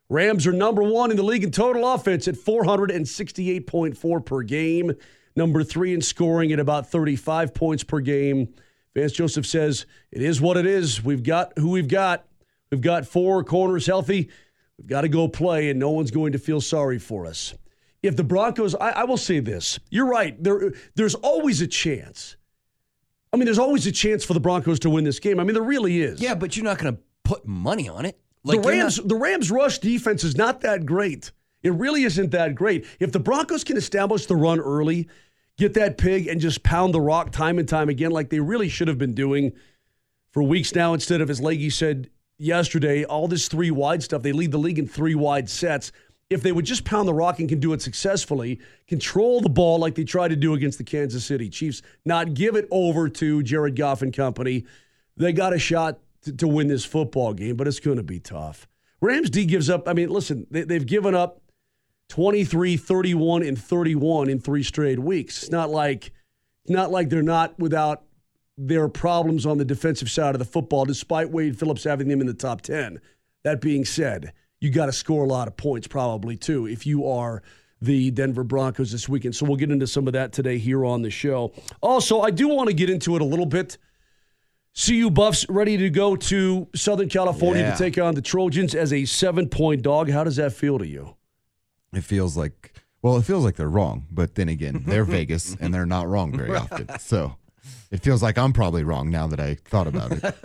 Rams 0.07 0.47
are 0.47 0.53
number 0.53 0.81
one 0.83 1.11
in 1.11 1.17
the 1.17 1.23
league 1.23 1.43
in 1.43 1.51
total 1.51 1.85
offense 1.93 2.25
at 2.29 2.35
468.4 2.35 4.25
per 4.25 4.43
game. 4.43 4.93
Number 5.35 5.63
three 5.63 5.93
in 5.93 6.01
scoring 6.01 6.51
at 6.51 6.59
about 6.59 6.89
35 6.89 7.53
points 7.53 7.83
per 7.83 7.99
game. 7.99 8.53
Vance 8.95 9.13
Joseph 9.13 9.45
says, 9.45 9.85
It 10.11 10.21
is 10.21 10.41
what 10.41 10.57
it 10.57 10.65
is. 10.65 11.03
We've 11.03 11.23
got 11.23 11.57
who 11.57 11.69
we've 11.69 11.87
got. 11.87 12.25
We've 12.71 12.81
got 12.81 13.05
four 13.07 13.43
corners 13.43 13.85
healthy. 13.85 14.29
We've 14.77 14.87
got 14.87 15.01
to 15.01 15.09
go 15.09 15.27
play, 15.27 15.69
and 15.69 15.79
no 15.79 15.91
one's 15.91 16.11
going 16.11 16.31
to 16.33 16.39
feel 16.39 16.59
sorry 16.61 16.99
for 16.99 17.25
us. 17.25 17.53
If 18.01 18.15
the 18.15 18.23
Broncos, 18.23 18.73
I, 18.75 18.89
I 18.91 19.03
will 19.03 19.17
say 19.17 19.39
this. 19.39 19.79
You're 19.89 20.07
right. 20.07 20.41
There, 20.43 20.73
there's 20.95 21.15
always 21.15 21.61
a 21.61 21.67
chance. 21.67 22.35
I 23.31 23.37
mean, 23.37 23.45
there's 23.45 23.59
always 23.59 23.85
a 23.87 23.91
chance 23.91 24.25
for 24.25 24.33
the 24.33 24.39
Broncos 24.39 24.79
to 24.79 24.89
win 24.89 25.03
this 25.03 25.19
game. 25.19 25.39
I 25.39 25.43
mean, 25.43 25.53
there 25.53 25.63
really 25.63 26.01
is. 26.01 26.19
yeah, 26.21 26.33
but 26.35 26.57
you're 26.57 26.65
not 26.65 26.79
going 26.79 26.95
to 26.95 27.01
put 27.23 27.45
money 27.45 27.87
on 27.87 28.05
it. 28.05 28.19
Like 28.43 28.61
the 28.61 28.69
Rams, 28.69 28.97
not- 28.97 29.07
the 29.07 29.15
Rams' 29.15 29.51
rush 29.51 29.79
defense 29.79 30.23
is 30.23 30.35
not 30.35 30.61
that 30.61 30.85
great. 30.85 31.31
It 31.63 31.73
really 31.73 32.03
isn't 32.03 32.31
that 32.31 32.55
great. 32.55 32.85
If 32.99 33.11
the 33.11 33.19
Broncos 33.19 33.63
can 33.63 33.77
establish 33.77 34.25
the 34.25 34.35
run 34.35 34.59
early, 34.59 35.07
get 35.57 35.73
that 35.75 35.97
pig 35.97 36.27
and 36.27 36.41
just 36.41 36.63
pound 36.63 36.93
the 36.93 37.01
rock 37.01 37.31
time 37.31 37.59
and 37.59 37.67
time 37.67 37.89
again, 37.89 38.11
like 38.11 38.29
they 38.29 38.39
really 38.39 38.69
should 38.69 38.87
have 38.87 38.97
been 38.97 39.13
doing 39.13 39.53
for 40.31 40.41
weeks 40.41 40.73
now, 40.73 40.93
instead 40.93 41.21
of, 41.21 41.29
as 41.29 41.41
Leggy 41.41 41.69
said 41.69 42.09
yesterday, 42.37 43.03
all 43.03 43.27
this 43.27 43.47
three 43.47 43.69
wide 43.69 44.01
stuff. 44.01 44.21
They 44.21 44.31
lead 44.31 44.51
the 44.51 44.57
league 44.57 44.79
in 44.79 44.87
three 44.87 45.15
wide 45.15 45.49
sets. 45.49 45.91
If 46.29 46.41
they 46.41 46.53
would 46.53 46.65
just 46.65 46.85
pound 46.85 47.07
the 47.07 47.13
rock 47.13 47.39
and 47.39 47.49
can 47.49 47.59
do 47.59 47.73
it 47.73 47.81
successfully, 47.81 48.59
control 48.87 49.41
the 49.41 49.49
ball 49.49 49.77
like 49.79 49.95
they 49.95 50.05
tried 50.05 50.29
to 50.29 50.37
do 50.37 50.53
against 50.53 50.77
the 50.77 50.85
Kansas 50.85 51.25
City 51.25 51.49
Chiefs, 51.49 51.81
not 52.05 52.33
give 52.33 52.55
it 52.55 52.67
over 52.71 53.09
to 53.09 53.43
Jared 53.43 53.75
Goff 53.75 54.01
and 54.01 54.13
company, 54.13 54.65
they 55.17 55.33
got 55.33 55.53
a 55.53 55.59
shot 55.59 55.99
to, 56.37 56.47
win 56.47 56.67
this 56.67 56.85
football 56.85 57.33
game, 57.33 57.57
but 57.57 57.67
it's 57.67 57.79
going 57.79 57.97
to 57.97 58.03
be 58.03 58.19
tough. 58.19 58.67
Rams 59.01 59.29
D 59.29 59.45
gives 59.45 59.69
up. 59.69 59.87
I 59.87 59.93
mean, 59.93 60.09
listen, 60.09 60.47
they, 60.49 60.61
they've 60.63 60.85
given 60.85 61.15
up 61.15 61.41
23, 62.11 62.75
31, 62.75 63.41
and 63.41 63.57
31 63.57 64.29
in 64.29 64.37
three 64.37 64.63
straight 64.63 64.99
weeks. 64.99 65.43
It's 65.43 65.51
not 65.51 65.69
like 65.69 66.11
not 66.67 66.91
like 66.91 67.07
they're 67.09 67.21
not 67.23 67.57
without 67.57 68.03
their 68.57 68.89
problems 68.89 69.45
on 69.45 69.57
the 69.57 69.63
defensive 69.63 70.11
side 70.11 70.35
of 70.35 70.39
the 70.39 70.45
football, 70.45 70.83
despite 70.83 71.29
Wade 71.31 71.57
Phillips 71.57 71.85
having 71.85 72.09
them 72.09 72.19
in 72.19 72.27
the 72.27 72.33
top 72.33 72.61
10. 72.63 72.99
That 73.43 73.61
being 73.61 73.85
said, 73.85 74.33
you 74.59 74.69
got 74.69 74.87
to 74.87 74.91
score 74.91 75.23
a 75.23 75.27
lot 75.27 75.47
of 75.47 75.55
points 75.55 75.87
probably 75.87 76.35
too 76.35 76.67
if 76.67 76.85
you 76.85 77.07
are 77.07 77.41
the 77.81 78.11
Denver 78.11 78.43
Broncos 78.43 78.91
this 78.91 79.07
weekend. 79.07 79.33
So 79.37 79.45
we'll 79.45 79.55
get 79.55 79.71
into 79.71 79.87
some 79.87 80.05
of 80.05 80.11
that 80.11 80.33
today 80.33 80.57
here 80.57 80.83
on 80.85 81.03
the 81.03 81.09
show. 81.09 81.53
Also, 81.79 82.19
I 82.19 82.29
do 82.29 82.49
want 82.49 82.67
to 82.67 82.75
get 82.75 82.89
into 82.89 83.15
it 83.15 83.21
a 83.21 83.25
little 83.25 83.45
bit. 83.45 83.77
CU 84.77 85.09
Buffs 85.09 85.45
ready 85.47 85.77
to 85.77 85.89
go 85.89 86.17
to 86.17 86.67
Southern 86.75 87.07
California 87.07 87.61
Yeah. 87.63 87.71
to 87.71 87.77
take 87.77 87.97
on 87.97 88.15
the 88.15 88.21
Trojans 88.21 88.75
as 88.75 88.91
a 88.91 89.05
seven 89.05 89.47
point 89.47 89.81
dog. 89.81 90.09
How 90.09 90.25
does 90.25 90.35
that 90.35 90.51
feel 90.51 90.77
to 90.77 90.85
you? 90.85 91.15
It 91.93 92.03
feels 92.03 92.37
like, 92.37 92.73
well, 93.01 93.17
it 93.17 93.23
feels 93.23 93.43
like 93.43 93.55
they're 93.55 93.69
wrong, 93.69 94.07
but 94.11 94.35
then 94.35 94.49
again, 94.49 94.83
they're 94.85 95.03
Vegas 95.17 95.55
and 95.59 95.73
they're 95.73 95.85
not 95.85 96.07
wrong 96.07 96.35
very 96.35 96.55
often. 96.55 96.87
So 96.99 97.35
it 97.91 98.01
feels 98.01 98.23
like 98.23 98.37
I'm 98.37 98.53
probably 98.53 98.83
wrong 98.83 99.09
now 99.09 99.27
that 99.27 99.39
I 99.39 99.55
thought 99.55 99.87
about 99.87 100.11
it. 100.11 100.23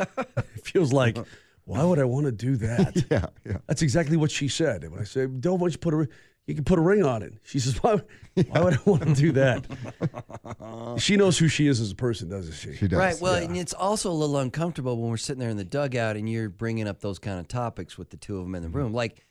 It 0.57 0.73
feels 0.73 0.93
like, 0.93 1.17
why 1.65 1.85
would 1.85 1.99
I 1.99 2.05
want 2.05 2.27
to 2.27 2.33
do 2.33 2.57
that? 2.57 3.05
Yeah, 3.11 3.27
yeah. 3.45 3.59
That's 3.67 3.83
exactly 3.83 4.17
what 4.17 4.31
she 4.31 4.49
said. 4.49 4.89
When 4.91 5.01
I 5.01 5.05
said, 5.05 5.41
"Don't 5.41 5.61
want 5.61 5.73
don't 5.73 5.73
you 5.73 5.79
put 5.79 5.95
a 5.95 6.09
you 6.47 6.55
can 6.55 6.65
put 6.65 6.79
a 6.79 6.83
ring 6.83 7.05
on 7.05 7.23
it?" 7.23 7.35
She 7.45 7.61
says, 7.61 7.83
"Why, 7.83 8.01
why 8.49 8.61
would 8.63 8.75
I 8.75 8.79
want 8.85 9.03
to 9.03 9.15
do 9.15 9.33
that?" 9.33 10.99
she 11.01 11.17
knows 11.17 11.39
who 11.39 11.49
she 11.49 11.67
is 11.67 11.81
as 11.81 11.93
a 11.93 11.95
person, 11.95 12.29
doesn't 12.29 12.55
she? 12.55 12.75
She 12.75 12.89
does. 12.89 12.99
Right. 12.99 13.17
Well, 13.21 13.39
yeah. 13.39 13.47
and 13.47 13.57
it's 13.57 13.73
also 13.73 14.11
a 14.11 14.15
little 14.15 14.39
uncomfortable 14.39 15.01
when 15.01 15.11
we're 15.11 15.17
sitting 15.17 15.41
there 15.41 15.51
in 15.51 15.57
the 15.57 15.65
dugout 15.65 16.17
and 16.17 16.29
you're 16.29 16.49
bringing 16.49 16.89
up 16.89 17.01
those 17.01 17.19
kind 17.19 17.39
of 17.39 17.47
topics 17.47 17.97
with 17.97 18.11
the 18.11 18.17
two 18.17 18.39
of 18.39 18.45
them 18.45 18.55
in 18.55 18.63
the 18.63 18.69
mm-hmm. 18.69 18.79
room. 18.79 18.93
Like, 18.93 19.25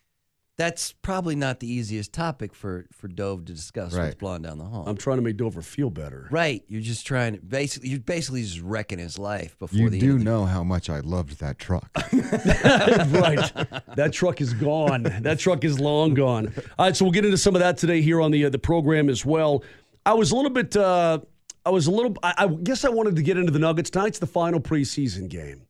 that's 0.58 0.94
probably 0.94 1.36
not 1.36 1.60
the 1.60 1.72
easiest 1.72 2.14
topic 2.14 2.54
for 2.56 2.86
for 2.94 3.08
Dove 3.10 3.46
to 3.46 3.54
discuss 3.54 3.92
with 3.92 4.00
Right. 4.00 4.18
Blonde 4.18 4.46
down 4.46 4.58
the 4.58 4.64
hall. 4.66 4.86
I'm 4.88 4.96
trying 4.96 5.18
to 5.18 5.22
make 5.22 5.36
Dover 5.38 5.62
feel 5.62 5.90
better. 5.90 6.28
right. 6.32 6.64
You're 6.70 6.82
just 6.82 7.06
trying 7.06 7.36
to 7.36 7.42
basically 7.42 7.90
you're 7.90 8.00
basically 8.00 8.42
just 8.44 8.62
wrecking 8.62 9.00
his 9.00 9.20
life 9.20 9.58
before 9.60 9.78
You 9.78 9.90
the 9.90 10.00
do 10.00 10.06
end 10.12 10.14
of 10.14 10.20
the 10.20 10.26
know 10.26 10.46
how 10.46 10.64
much 10.64 10.90
I 10.90 11.00
loved 11.02 11.40
that 11.40 11.60
truck. 11.60 11.90
right. 12.14 13.52
That 13.96 14.12
truck 14.14 14.40
is 14.40 14.54
gone. 14.54 15.04
That 15.22 15.40
truck 15.40 15.64
is 15.66 15.80
long 15.80 16.14
gone. 16.14 16.54
All 16.80 16.86
right, 16.86 16.96
so 16.96 17.04
we'll 17.06 17.12
get 17.12 17.26
into 17.26 17.38
some 17.38 17.56
of 17.56 17.60
that 17.60 17.78
today 17.78 18.02
here 18.02 18.22
on 18.22 18.32
the 18.32 18.46
uh, 18.46 18.50
the 18.50 18.60
program 18.60 19.10
as 19.10 19.26
well. 19.26 19.64
I 20.06 20.14
was 20.14 20.32
a 20.32 20.36
little 20.36 20.52
bit. 20.52 20.76
Uh, 20.78 21.20
I 21.66 21.70
was 21.70 21.88
a 21.88 21.92
little. 21.92 22.16
I, 22.24 22.34
I 22.38 22.48
guess 22.48 22.86
I 22.86 22.90
wanted 22.90 23.16
to 23.18 23.24
get 23.24 23.38
into 23.38 23.52
the 23.52 23.60
Nuggets. 23.60 23.90
Tonight's 23.90 24.20
the 24.20 24.28
final 24.28 24.60
preseason 24.62 25.28
game, 25.28 25.64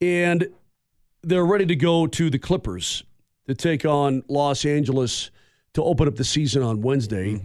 and 0.00 0.48
they're 1.22 1.46
ready 1.46 1.66
to 1.66 1.76
go 1.76 2.06
to 2.06 2.28
the 2.30 2.38
Clippers 2.38 3.04
to 3.48 3.54
take 3.54 3.84
on 3.84 4.22
Los 4.28 4.64
Angeles 4.64 5.30
to 5.74 5.82
open 5.82 6.06
up 6.06 6.14
the 6.14 6.24
season 6.24 6.62
on 6.62 6.80
Wednesday. 6.80 7.40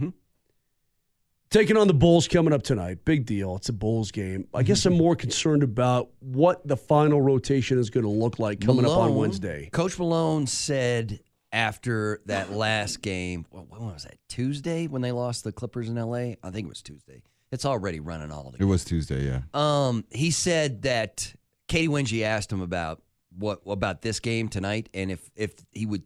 Taking 1.50 1.76
on 1.76 1.86
the 1.86 1.94
Bulls 1.94 2.26
coming 2.26 2.52
up 2.52 2.62
tonight. 2.62 3.04
Big 3.04 3.26
deal. 3.26 3.56
It's 3.56 3.68
a 3.68 3.72
Bulls 3.72 4.10
game. 4.10 4.46
I 4.52 4.62
guess 4.62 4.84
I'm 4.86 4.96
more 4.96 5.14
concerned 5.14 5.62
about 5.62 6.10
what 6.20 6.66
the 6.66 6.76
final 6.76 7.20
rotation 7.20 7.78
is 7.78 7.90
going 7.90 8.04
to 8.04 8.10
look 8.10 8.38
like 8.38 8.60
coming 8.60 8.84
up 8.84 8.90
on 8.92 9.14
Wednesday. 9.14 9.68
Coach 9.72 9.98
Malone 9.98 10.46
said 10.46 11.20
after 11.52 12.20
that 12.26 12.50
last 12.50 13.02
game, 13.02 13.46
what, 13.50 13.70
when 13.70 13.86
was 13.86 14.02
that? 14.02 14.16
Tuesday 14.28 14.88
when 14.88 15.00
they 15.00 15.12
lost 15.12 15.44
the 15.44 15.52
Clippers 15.52 15.88
in 15.88 15.94
LA? 15.94 16.34
I 16.42 16.50
think 16.50 16.66
it 16.66 16.68
was 16.68 16.82
Tuesday. 16.82 17.22
It's 17.52 17.64
already 17.64 18.00
running 18.00 18.32
all 18.32 18.48
of 18.48 18.60
It 18.60 18.64
was 18.64 18.84
Tuesday, 18.84 19.24
yeah. 19.24 19.42
Um, 19.54 20.04
he 20.10 20.32
said 20.32 20.82
that 20.82 21.32
Katy 21.68 21.86
Winge 21.86 22.20
asked 22.24 22.50
him 22.50 22.62
about 22.62 23.00
what 23.38 23.60
about 23.66 24.02
this 24.02 24.20
game 24.20 24.48
tonight, 24.48 24.88
and 24.94 25.10
if 25.10 25.30
if 25.36 25.54
he 25.72 25.86
would 25.86 26.02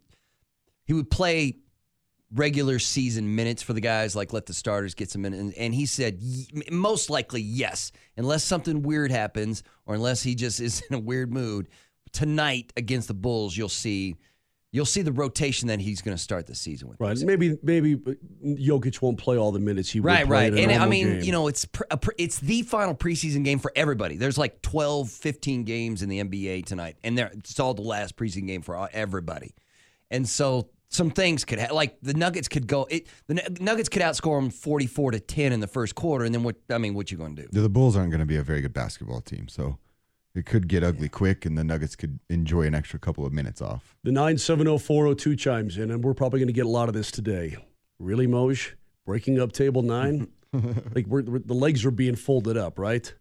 he 0.85 0.93
would 0.93 1.11
play 1.11 1.59
regular 2.33 2.79
season 2.79 3.35
minutes 3.35 3.63
for 3.63 3.73
the 3.73 3.81
guys, 3.81 4.15
like 4.15 4.33
let 4.33 4.47
the 4.47 4.55
starters 4.55 4.95
get 4.95 5.11
some 5.11 5.23
minutes, 5.23 5.41
and, 5.41 5.55
and 5.55 5.75
he 5.75 5.87
said 5.87 6.21
most 6.71 7.11
likely 7.11 7.41
yes, 7.41 7.93
unless 8.17 8.45
something 8.45 8.83
weird 8.83 9.11
happens 9.11 9.63
or 9.87 9.95
unless 9.95 10.23
he 10.23 10.35
just 10.35 10.61
is 10.61 10.83
in 10.91 10.95
a 10.97 10.99
weird 10.99 11.33
mood. 11.33 11.69
Tonight 12.13 12.73
against 12.77 13.09
the 13.09 13.15
Bulls, 13.15 13.57
you'll 13.57 13.69
see 13.69 14.17
you'll 14.71 14.85
see 14.85 15.03
the 15.03 15.13
rotation 15.13 15.69
that 15.69 15.81
he's 15.81 16.03
going 16.03 16.17
to 16.17 16.23
start 16.23 16.47
the 16.47 16.55
season 16.55 16.89
with. 16.89 17.01
Right. 17.01 17.17
Maybe 17.21 17.57
maybe 17.63 17.97
Jokic 17.97 19.01
won't 19.01 19.19
play 19.19 19.37
all 19.37 19.53
the 19.53 19.59
minutes 19.61 19.91
he 19.91 20.01
would 20.01 20.07
Right, 20.07 20.27
play 20.27 20.51
right. 20.51 20.59
in 20.59 20.71
And 20.71 20.83
I 20.83 20.87
mean, 20.87 21.07
game. 21.15 21.23
you 21.23 21.33
know, 21.33 21.49
it's 21.49 21.65
pr- 21.65 21.85
a 21.91 21.97
pr- 21.97 22.11
it's 22.19 22.39
the 22.39 22.63
final 22.63 22.95
preseason 22.95 23.45
game 23.45 23.59
for 23.59 23.73
everybody. 23.75 24.17
There's 24.17 24.39
like 24.39 24.61
12, 24.63 25.11
15 25.11 25.65
games 25.65 26.03
in 26.03 26.09
the 26.09 26.23
NBA 26.23 26.67
tonight, 26.67 26.97
and 27.03 27.17
there 27.17 27.31
it's 27.35 27.59
all 27.59 27.75
the 27.75 27.83
last 27.83 28.17
preseason 28.17 28.47
game 28.47 28.63
for 28.63 28.89
everybody. 28.93 29.55
And 30.11 30.29
so 30.29 30.69
some 30.91 31.11
things 31.11 31.45
could 31.45 31.59
ha- 31.61 31.75
like 31.75 31.99
the 32.01 32.15
Nuggets 32.15 32.49
could 32.49 32.67
go. 32.67 32.87
It 32.91 33.09
the 33.27 33.35
Nuggets 33.61 33.89
could 33.89 34.03
outscore 34.03 34.41
them 34.41 34.51
forty 34.51 34.87
four 34.87 35.11
to 35.11 35.21
ten 35.21 35.53
in 35.53 35.61
the 35.61 35.67
first 35.67 35.95
quarter, 35.95 36.25
and 36.25 36.35
then 36.35 36.43
what? 36.43 36.57
I 36.71 36.79
mean, 36.79 36.95
what 36.95 37.11
you 37.11 37.19
going 37.19 37.37
to 37.37 37.43
do? 37.43 37.49
The, 37.53 37.61
the 37.63 37.69
Bulls 37.69 37.97
aren't 37.97 38.11
going 38.11 38.21
to 38.21 38.27
be 38.27 38.37
a 38.37 38.43
very 38.43 38.61
good 38.63 38.73
basketball 38.75 39.21
team, 39.21 39.49
so 39.49 39.79
it 40.39 40.47
could 40.47 40.69
get 40.69 40.83
ugly 40.83 41.09
quick, 41.09 41.45
and 41.45 41.59
the 41.59 41.65
Nuggets 41.65 41.97
could 41.97 42.19
enjoy 42.31 42.63
an 42.63 42.75
extra 42.75 42.99
couple 42.99 43.27
of 43.27 43.33
minutes 43.33 43.61
off. 43.61 43.97
The 44.05 44.11
970-402 44.11 45.39
chimes 45.39 45.77
in, 45.79 45.91
and 45.91 46.03
we're 46.05 46.15
probably 46.15 46.41
going 46.41 46.49
to 46.49 46.53
get 46.53 46.67
a 46.67 46.71
lot 46.71 46.89
of 46.89 46.95
this 46.95 47.11
today. 47.11 47.57
Really, 47.99 48.27
Moj? 48.27 48.73
Breaking 49.07 49.41
up 49.41 49.53
table 49.53 49.83
nine? 49.83 50.29
like 50.95 51.07
we're, 51.07 51.23
we're- 51.23 51.43
the 51.45 51.55
legs 51.55 51.85
are 51.85 51.91
being 51.91 52.15
folded 52.17 52.57
up, 52.57 52.79
right? 52.79 53.13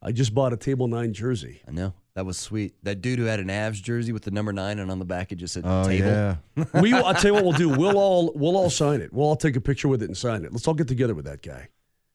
I 0.00 0.12
just 0.12 0.32
bought 0.34 0.52
a 0.52 0.56
table 0.56 0.86
nine 0.86 1.12
jersey. 1.12 1.60
I 1.66 1.72
know 1.72 1.92
that 2.14 2.24
was 2.24 2.38
sweet. 2.38 2.74
That 2.84 3.00
dude 3.00 3.18
who 3.18 3.24
had 3.24 3.40
an 3.40 3.48
Avs 3.48 3.82
jersey 3.82 4.12
with 4.12 4.22
the 4.22 4.30
number 4.30 4.52
nine, 4.52 4.78
and 4.78 4.90
on 4.92 5.00
the 5.00 5.04
back 5.04 5.32
it 5.32 5.36
just 5.36 5.54
said 5.54 5.64
Oh 5.66 5.84
table. 5.84 6.06
yeah, 6.06 6.36
We, 6.80 6.92
I'll 6.92 7.14
tell 7.14 7.30
you 7.30 7.34
what 7.34 7.42
we'll 7.42 7.52
do. 7.52 7.68
We'll 7.68 7.98
all 7.98 8.32
we'll 8.36 8.56
all 8.56 8.70
sign 8.70 9.00
it. 9.00 9.12
We'll 9.12 9.26
all 9.26 9.34
take 9.36 9.56
a 9.56 9.60
picture 9.60 9.88
with 9.88 10.02
it 10.02 10.06
and 10.06 10.16
sign 10.16 10.44
it. 10.44 10.52
Let's 10.52 10.68
all 10.68 10.74
get 10.74 10.86
together 10.86 11.14
with 11.16 11.24
that 11.24 11.42
guy. 11.42 11.68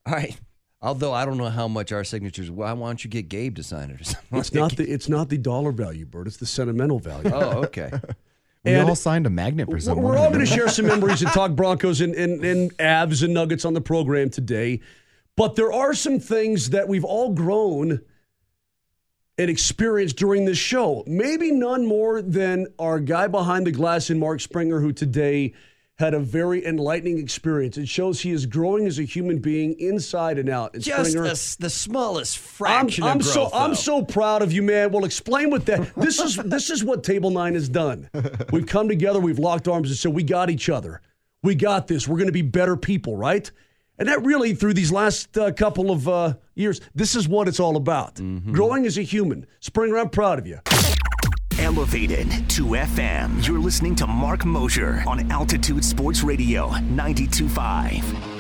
All 0.06 0.14
right. 0.14 0.40
Although 0.84 1.14
I 1.14 1.24
don't 1.26 1.38
know 1.38 1.50
how 1.50 1.68
much 1.70 1.92
our 1.94 2.04
signatures. 2.04 2.52
Why 2.52 2.74
why 2.74 2.90
don't 2.90 3.04
you 3.04 3.10
get 3.10 3.30
Gabe 3.30 3.56
to 3.56 3.64
sign 3.64 3.90
it 3.90 4.02
or 4.02 4.04
something? 4.04 4.38
It's 4.40 4.54
not 4.54 4.76
the 4.76 4.84
it's 4.84 5.08
not 5.10 5.30
the 5.30 5.38
dollar 5.38 5.72
value, 5.72 6.06
Bert. 6.06 6.28
It's 6.28 6.38
the 6.38 6.46
sentimental 6.46 7.00
value. 7.00 7.32
Oh, 7.34 7.64
okay. 7.64 7.90
we 8.66 8.72
And- 8.74 8.90
all 8.90 8.96
signed 8.96 9.26
a 9.26 9.30
magnet 9.30 9.68
for 9.68 9.72
We're- 9.72 9.82
someone. 9.82 10.04
We're 10.06 10.18
all 10.18 10.28
going 10.30 10.42
to 10.42 10.46
share 10.46 10.68
some 10.68 10.86
memories 10.86 11.22
and 11.22 11.32
talk 11.32 11.52
Broncos 11.56 12.02
and, 12.02 12.14
and, 12.16 12.44
and 12.44 12.78
Avs 12.78 13.24
and 13.24 13.34
Nuggets 13.34 13.64
on 13.66 13.74
the 13.74 13.82
program 13.82 14.30
today. 14.30 14.82
But 15.38 15.56
there 15.56 15.72
are 15.74 15.94
some 15.96 16.20
things 16.20 16.70
that 16.72 16.88
we've 16.88 17.06
all 17.06 17.34
grown 17.34 18.02
and 19.38 19.50
experienced 19.50 20.16
during 20.18 20.46
this 20.46 20.60
show. 20.60 21.04
Maybe 21.08 21.52
none 21.52 21.86
more 21.88 22.22
than 22.22 22.68
our 22.78 23.00
guy 23.00 23.28
behind 23.28 23.66
the 23.66 23.72
glass 23.72 24.12
in 24.12 24.20
Mark 24.20 24.42
Springer, 24.42 24.80
who 24.80 24.94
today 24.94 25.54
had 26.04 26.14
a 26.14 26.20
very 26.20 26.66
enlightening 26.66 27.18
experience. 27.18 27.78
It 27.78 27.88
shows 27.88 28.20
he 28.20 28.32
is 28.32 28.46
growing 28.46 28.86
as 28.88 29.00
a 29.00 29.04
human 29.04 29.40
being 29.40 29.80
inside 29.80 30.38
and 30.38 30.50
out. 30.50 30.74
And 30.74 30.84
Just 30.84 31.12
Springer, 31.12 31.30
the, 31.60 31.70
smallest 31.70 32.38
I'm, 32.38 32.44
fraction 32.44 33.04
I'm 33.06 33.20
of 33.20 33.26
so 33.26 33.42
growth. 33.42 33.54
I'm 33.54 33.74
so 33.74 34.04
proud 34.04 34.42
of 34.42 34.52
you, 34.52 34.62
man. 34.64 34.92
Well, 34.92 35.06
explain 35.06 35.50
what 35.50 35.66
that. 35.68 35.96
This 35.96 36.20
is 36.20 36.36
this 36.46 36.70
is 36.70 36.84
what 36.84 37.06
Table 37.06 37.30
Nine 37.30 37.54
has 37.54 37.70
done. 37.70 38.10
We've 38.52 38.66
come 38.66 38.90
together. 38.90 39.20
We've 39.22 39.40
locked 39.40 39.70
arms 39.70 39.90
and 39.90 39.98
said 39.98 40.14
we 40.14 40.24
got 40.24 40.50
each 40.50 40.68
other. 40.70 41.02
We 41.42 41.56
got 41.56 41.88
this. 41.88 42.06
We're 42.06 42.18
going 42.18 42.28
to 42.28 42.34
be 42.34 42.42
better 42.42 42.76
people, 42.76 43.16
right? 43.16 43.50
And 43.98 44.10
that 44.10 44.26
really, 44.26 44.56
through 44.56 44.74
these 44.74 44.92
last 44.92 45.38
uh, 45.38 45.54
couple 45.54 45.90
of 45.90 46.10
uh, 46.10 46.34
years, 46.56 46.82
this 46.94 47.16
is 47.16 47.28
what 47.28 47.48
it's 47.48 47.60
all 47.60 47.78
about. 47.78 48.16
Growing 48.52 48.86
as 48.86 48.98
a 48.98 49.04
human. 49.04 49.46
Springer, 49.60 49.98
I'm 49.98 50.10
proud 50.10 50.40
of 50.40 50.48
you. 50.48 50.60
Elevated 51.64 52.30
to 52.50 52.66
FM. 52.66 53.48
You're 53.48 53.58
listening 53.58 53.96
to 53.96 54.06
Mark 54.06 54.44
Mosher 54.44 55.02
on 55.08 55.32
Altitude 55.32 55.86
Sports 55.86 56.22
Radio 56.22 56.72
925. 56.82 58.33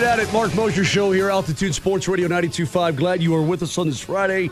Get 0.00 0.20
at 0.20 0.20
it. 0.20 0.32
Mark 0.32 0.54
Mosher 0.54 0.84
Show 0.84 1.10
here, 1.10 1.28
Altitude 1.28 1.74
Sports 1.74 2.06
Radio 2.06 2.28
925. 2.28 2.94
Glad 2.94 3.20
you 3.20 3.34
are 3.34 3.42
with 3.42 3.64
us 3.64 3.78
on 3.78 3.88
this 3.88 3.98
Friday. 3.98 4.48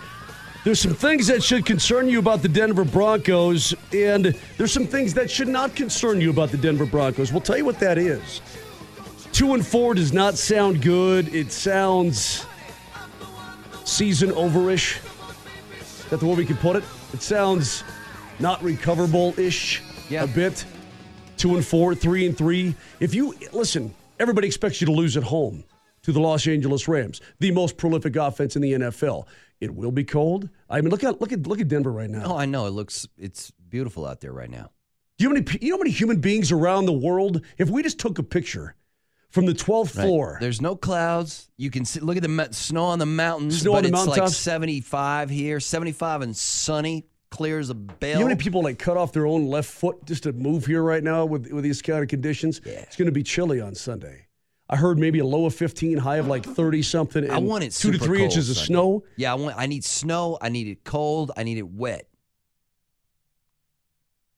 There's 0.65 0.81
some 0.81 0.95
things 0.95 1.29
that 1.29 1.41
should 1.41 1.65
concern 1.65 2.09
you 2.09 2.19
about 2.19 2.43
the 2.43 2.49
Denver 2.49 2.85
Broncos, 2.85 3.73
and 3.93 4.37
there's 4.59 4.73
some 4.73 4.89
things 4.89 5.15
that 5.15 5.31
should 5.31 5.47
not 5.47 5.77
concern 5.77 6.21
you 6.21 6.31
about 6.31 6.51
the 6.51 6.57
Denver 6.57 6.85
Broncos. 6.85 7.31
We'll 7.31 7.43
tell 7.43 7.57
you 7.57 7.65
what 7.65 7.79
that 7.79 7.97
is. 7.97 8.41
Two 9.31 9.55
and 9.55 9.65
four 9.65 9.95
does 9.95 10.13
not 10.13 10.37
sound 10.37 10.83
good. 10.83 11.33
It 11.33 11.53
sounds 11.53 12.45
season 13.85 14.31
overish. 14.31 14.99
Is 15.81 16.05
that 16.11 16.19
the 16.19 16.27
way 16.27 16.35
we 16.35 16.45
can 16.45 16.57
put 16.57 16.75
it? 16.75 16.83
It 17.13 17.23
sounds 17.23 17.85
not 18.41 18.61
recoverable 18.65 19.33
ish 19.39 19.81
Yeah. 20.09 20.25
a 20.25 20.27
bit. 20.27 20.65
Two 21.37 21.55
and 21.55 21.65
four, 21.65 21.95
three 21.95 22.27
and 22.27 22.37
three. 22.37 22.75
If 22.99 23.15
you 23.15 23.37
listen, 23.53 23.95
everybody 24.19 24.47
expects 24.47 24.81
you 24.81 24.87
to 24.87 24.93
lose 24.93 25.17
at 25.17 25.23
home 25.25 25.65
to 26.03 26.13
the 26.13 26.21
Los 26.21 26.47
Angeles 26.47 26.87
Rams, 26.89 27.21
the 27.41 27.51
most 27.51 27.77
prolific 27.77 28.17
offense 28.17 28.57
in 28.57 28.63
the 28.63 28.73
NFL. 28.73 29.27
It 29.61 29.75
will 29.75 29.93
be 29.93 30.05
cold. 30.05 30.49
I 30.69 30.81
mean, 30.81 30.91
look 30.91 31.03
at 31.03 31.21
look 31.21 31.33
at 31.33 31.47
look 31.47 31.61
at 31.61 31.69
Denver 31.69 31.91
right 31.93 32.11
now. 32.11 32.23
Oh, 32.27 32.37
I 32.37 32.45
know. 32.47 32.67
It 32.67 32.71
looks 32.71 33.07
it's 33.19 33.51
beautiful 33.69 34.07
out 34.07 34.21
there 34.21 34.33
right 34.33 34.51
now. 34.51 34.71
Do 35.19 35.25
you 35.25 35.31
know 35.31 35.37
how 35.37 35.43
many 35.45 35.59
you 35.63 35.71
know 35.71 35.77
how 35.77 35.83
many 35.83 35.91
human 35.91 36.21
beings 36.21 36.53
around 36.53 36.87
the 36.87 36.93
world? 36.93 37.43
If 37.57 37.71
we 37.71 37.83
just 37.83 37.99
took 37.99 38.19
a 38.19 38.23
picture 38.23 38.75
from 39.31 39.47
the 39.47 39.55
12th 39.55 39.97
Right. 39.97 40.05
floor, 40.05 40.39
There's 40.41 40.61
no 40.61 40.77
clouds. 40.77 41.51
You 41.57 41.71
can 41.71 41.85
see, 41.85 42.01
look 42.01 42.17
at 42.17 42.23
the 42.23 42.49
snow 42.53 42.85
on 42.85 42.99
the 42.99 43.07
mountains. 43.07 43.61
Snow 43.61 43.75
on 43.75 43.83
the 43.83 43.89
it's 43.89 44.07
like 44.07 44.29
75 44.29 45.31
here, 45.31 45.59
75 45.61 46.23
and 46.23 46.37
sunny, 46.37 47.07
clear 47.31 47.59
as 47.59 47.71
a 47.71 47.75
bell. 47.75 48.09
you 48.09 48.15
know 48.15 48.21
how 48.21 48.29
many 48.29 48.39
people 48.39 48.63
like 48.63 48.79
cut 48.79 48.97
off 48.97 49.13
their 49.13 49.27
own 49.27 49.47
left 49.49 49.71
foot 49.71 50.05
just 50.05 50.23
to 50.25 50.33
move 50.33 50.67
here 50.67 50.83
right 50.83 51.03
now 51.03 51.25
with 51.25 51.51
with 51.53 51.65
these 51.65 51.83
kind 51.83 52.03
of 52.03 52.09
conditions? 52.09 52.61
Yeah. 52.65 52.73
It's 52.81 52.97
going 52.97 53.07
to 53.07 53.13
be 53.13 53.23
chilly 53.23 53.61
on 53.61 53.75
Sunday. 53.75 54.27
I 54.69 54.77
heard 54.77 54.99
maybe 54.99 55.21
a 55.21 55.25
low 55.25 55.47
of 55.47 55.55
15, 55.55 55.99
high 55.99 56.17
of 56.17 56.27
like 56.27 56.45
30 56.45 56.83
something. 56.83 57.31
I 57.31 57.39
want 57.39 57.63
it 57.63 57.73
two 57.73 57.93
to 57.93 57.99
three 57.99 58.19
cold 58.19 58.31
inches 58.31 58.51
of 58.51 58.57
Sunday. 58.57 58.67
snow. 58.67 59.05
Yeah, 59.17 59.33
I 59.33 59.35
want. 59.37 59.57
I 59.57 59.67
need 59.67 59.85
snow. 59.85 60.39
I 60.41 60.49
need 60.49 60.67
it 60.67 60.83
cold. 60.85 61.31
I 61.37 61.45
need 61.45 61.59
it 61.59 61.69
wet. 61.69 62.09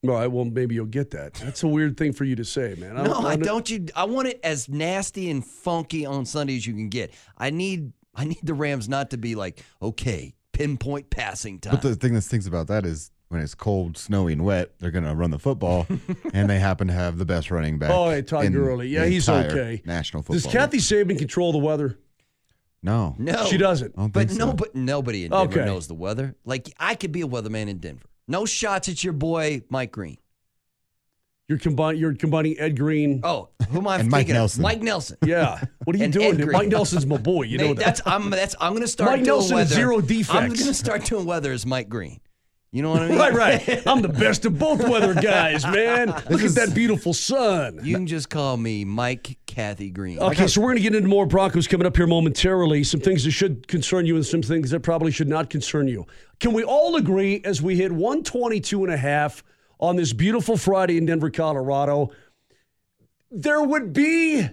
All 0.06 0.10
right, 0.14 0.28
well 0.28 0.44
maybe 0.44 0.76
you'll 0.76 0.86
get 0.86 1.10
that. 1.10 1.34
That's 1.34 1.64
a 1.64 1.68
weird 1.68 1.96
thing 1.96 2.12
for 2.12 2.24
you 2.24 2.36
to 2.36 2.44
say, 2.44 2.76
man. 2.78 3.02
No, 3.02 3.14
I 3.14 3.36
don't. 3.36 3.68
You. 3.68 3.86
I 3.96 4.04
want 4.04 4.28
it 4.28 4.38
as 4.44 4.68
nasty 4.68 5.28
and 5.30 5.44
funky 5.44 6.06
on 6.06 6.24
Sunday 6.24 6.56
as 6.56 6.66
you 6.66 6.74
can 6.74 6.88
get. 6.88 7.12
I 7.36 7.50
need. 7.50 7.92
I 8.14 8.24
need 8.24 8.40
the 8.42 8.54
Rams 8.54 8.88
not 8.88 9.10
to 9.10 9.16
be 9.16 9.34
like 9.34 9.62
okay, 9.82 10.34
pinpoint 10.58 11.10
passing 11.10 11.58
time. 11.58 11.72
But 11.74 11.82
the 11.82 11.94
thing 11.96 12.14
that 12.14 12.22
stinks 12.22 12.46
about 12.46 12.66
that 12.68 12.84
is 12.86 13.10
when 13.28 13.40
it's 13.42 13.54
cold, 13.54 13.96
snowy, 13.98 14.32
and 14.32 14.44
wet, 14.44 14.72
they're 14.78 14.90
going 14.90 15.04
to 15.04 15.14
run 15.14 15.30
the 15.30 15.38
football, 15.38 15.86
and 16.32 16.48
they 16.48 16.58
happen 16.58 16.86
to 16.88 16.92
have 16.94 17.18
the 17.18 17.24
best 17.26 17.50
running 17.50 17.78
back. 17.78 17.90
Oh, 17.90 18.10
yeah, 18.10 18.20
Todd 18.22 18.46
in 18.46 18.52
Gurley. 18.52 18.88
Yeah, 18.88 19.04
he's 19.06 19.28
okay. 19.28 19.82
National 19.84 20.22
football. 20.22 20.40
Does 20.42 20.46
Kathy 20.52 20.78
Sabine 20.78 21.18
control 21.18 21.52
the 21.52 21.58
weather? 21.58 21.98
No, 22.82 23.16
no, 23.18 23.44
She 23.46 23.56
doesn't. 23.58 23.92
I 23.98 24.00
don't 24.02 24.12
But 24.12 24.28
think 24.28 24.38
no, 24.38 24.46
so. 24.50 24.52
but 24.54 24.74
nobody 24.74 25.24
in 25.24 25.32
Denver 25.32 25.52
Okay. 25.60 25.64
knows 25.66 25.88
the 25.88 25.94
weather. 25.94 26.36
Like 26.44 26.72
I 26.78 26.94
could 26.94 27.10
be 27.10 27.22
a 27.22 27.26
weatherman 27.26 27.68
in 27.68 27.78
Denver. 27.78 28.06
No 28.28 28.46
shots 28.46 28.88
at 28.88 29.02
your 29.02 29.12
boy 29.14 29.62
Mike 29.68 29.90
Green. 29.90 30.16
You're 31.48 31.58
combining. 31.58 32.00
You're 32.00 32.14
combining 32.14 32.56
Ed 32.58 32.78
Greene. 32.78 33.20
Oh, 33.24 33.48
who 33.70 33.78
am 33.78 33.86
I 33.88 33.98
And 33.98 34.10
Mike 34.10 34.20
thinking 34.20 34.36
of? 34.36 34.40
Nelson. 34.40 34.62
Mike 34.62 34.82
Nelson. 34.82 35.16
Yeah. 35.24 35.62
What 35.84 35.94
are 35.94 35.98
you 35.98 36.04
And 36.06 36.12
doing? 36.12 36.26
Ed 36.26 36.36
dude? 36.38 36.46
Green. 36.46 36.52
Mike 36.52 36.68
Nelson's 36.68 37.06
my 37.06 37.16
boy. 37.16 37.42
You 37.42 37.58
know 37.58 37.66
Nate, 37.68 37.76
that. 37.76 37.84
that's 37.84 38.00
I'm 38.06 38.30
that's 38.30 38.54
I'm 38.60 38.72
gonna 38.74 38.86
start 38.86 39.10
Mike 39.10 39.18
doing 39.24 39.26
Nelson 39.28 39.56
weather. 39.56 39.68
is 39.70 39.74
zero 39.74 39.96
I'm 40.30 40.48
gonna 40.52 40.74
start 40.74 41.04
doing 41.04 41.24
weather 41.26 41.52
as 41.52 41.64
Mike 41.66 41.88
Green. 41.88 42.20
You 42.70 42.82
know 42.82 42.90
what 42.90 43.00
I 43.00 43.08
mean? 43.08 43.18
Right, 43.18 43.32
right. 43.32 43.86
I'm 43.86 44.02
the 44.02 44.10
best 44.10 44.44
of 44.44 44.58
both 44.58 44.86
weather 44.86 45.14
guys, 45.14 45.64
man. 45.64 46.08
Look 46.28 46.42
at 46.42 46.50
that 46.56 46.74
beautiful 46.74 47.14
sun. 47.14 47.80
You 47.82 47.94
can 47.94 48.06
just 48.06 48.28
call 48.28 48.58
me 48.58 48.84
Mike 48.84 49.38
Kathy 49.46 49.88
Green. 49.88 50.18
Okay, 50.18 50.46
so 50.46 50.60
we're 50.60 50.66
going 50.66 50.76
to 50.76 50.82
get 50.82 50.94
into 50.94 51.08
more 51.08 51.24
Broncos 51.24 51.66
coming 51.66 51.86
up 51.86 51.96
here 51.96 52.06
momentarily. 52.06 52.84
Some 52.84 53.00
things 53.00 53.24
that 53.24 53.30
should 53.30 53.66
concern 53.68 54.04
you 54.04 54.16
and 54.16 54.26
some 54.26 54.42
things 54.42 54.68
that 54.70 54.80
probably 54.80 55.10
should 55.12 55.28
not 55.28 55.48
concern 55.48 55.88
you. 55.88 56.06
Can 56.40 56.52
we 56.52 56.62
all 56.62 56.96
agree 56.96 57.40
as 57.42 57.62
we 57.62 57.74
hit 57.74 57.90
122 57.90 58.84
and 58.84 58.92
a 58.92 58.98
half 58.98 59.42
on 59.80 59.96
this 59.96 60.12
beautiful 60.12 60.58
Friday 60.58 60.98
in 60.98 61.06
Denver, 61.06 61.30
Colorado, 61.30 62.10
there 63.30 63.62
would 63.62 63.92
be 63.92 64.48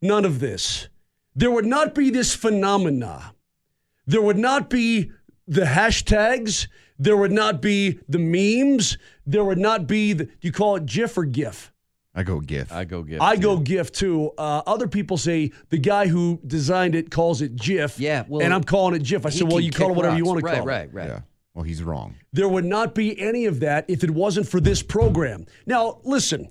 none 0.00 0.24
of 0.24 0.40
this. 0.40 0.88
There 1.34 1.50
would 1.50 1.66
not 1.66 1.94
be 1.94 2.10
this 2.10 2.34
phenomena. 2.34 3.34
There 4.06 4.22
would 4.22 4.38
not 4.38 4.68
be 4.68 5.10
the 5.46 5.62
hashtags. 5.62 6.68
There 6.98 7.16
would 7.16 7.32
not 7.32 7.62
be 7.62 7.98
the 8.08 8.18
memes. 8.18 8.98
There 9.26 9.44
would 9.44 9.58
not 9.58 9.86
be 9.86 10.12
the, 10.12 10.24
do 10.24 10.32
you 10.40 10.52
call 10.52 10.76
it 10.76 10.86
GIF 10.86 11.16
or 11.16 11.24
GIF? 11.24 11.72
I 12.14 12.22
go 12.22 12.40
GIF. 12.40 12.70
I 12.70 12.84
go 12.84 13.02
GIF. 13.02 13.22
I 13.22 13.36
go 13.36 13.56
GIF 13.58 13.90
too. 13.90 14.32
Uh, 14.36 14.62
other 14.66 14.86
people 14.86 15.16
say 15.16 15.50
the 15.70 15.78
guy 15.78 16.08
who 16.08 16.40
designed 16.46 16.94
it 16.94 17.10
calls 17.10 17.40
it 17.40 17.56
GIF. 17.56 17.98
Yeah, 17.98 18.24
well, 18.28 18.42
and 18.42 18.52
I'm 18.52 18.64
calling 18.64 18.94
it 18.94 19.02
GIF. 19.02 19.24
I 19.24 19.30
said, 19.30 19.48
well, 19.48 19.60
you 19.60 19.70
call 19.70 19.86
it 19.86 19.90
kick 19.90 19.96
whatever 19.96 20.16
you 20.16 20.24
want 20.26 20.40
to 20.40 20.44
right, 20.44 20.56
call 20.56 20.68
it. 20.68 20.70
Right, 20.70 20.92
right, 20.92 21.08
yeah. 21.08 21.20
Well, 21.54 21.64
he's 21.64 21.82
wrong. 21.82 22.14
There 22.32 22.48
would 22.48 22.66
not 22.66 22.94
be 22.94 23.18
any 23.18 23.46
of 23.46 23.60
that 23.60 23.86
if 23.88 24.04
it 24.04 24.10
wasn't 24.10 24.46
for 24.46 24.60
this 24.60 24.82
program. 24.82 25.46
Now, 25.66 26.00
listen, 26.02 26.50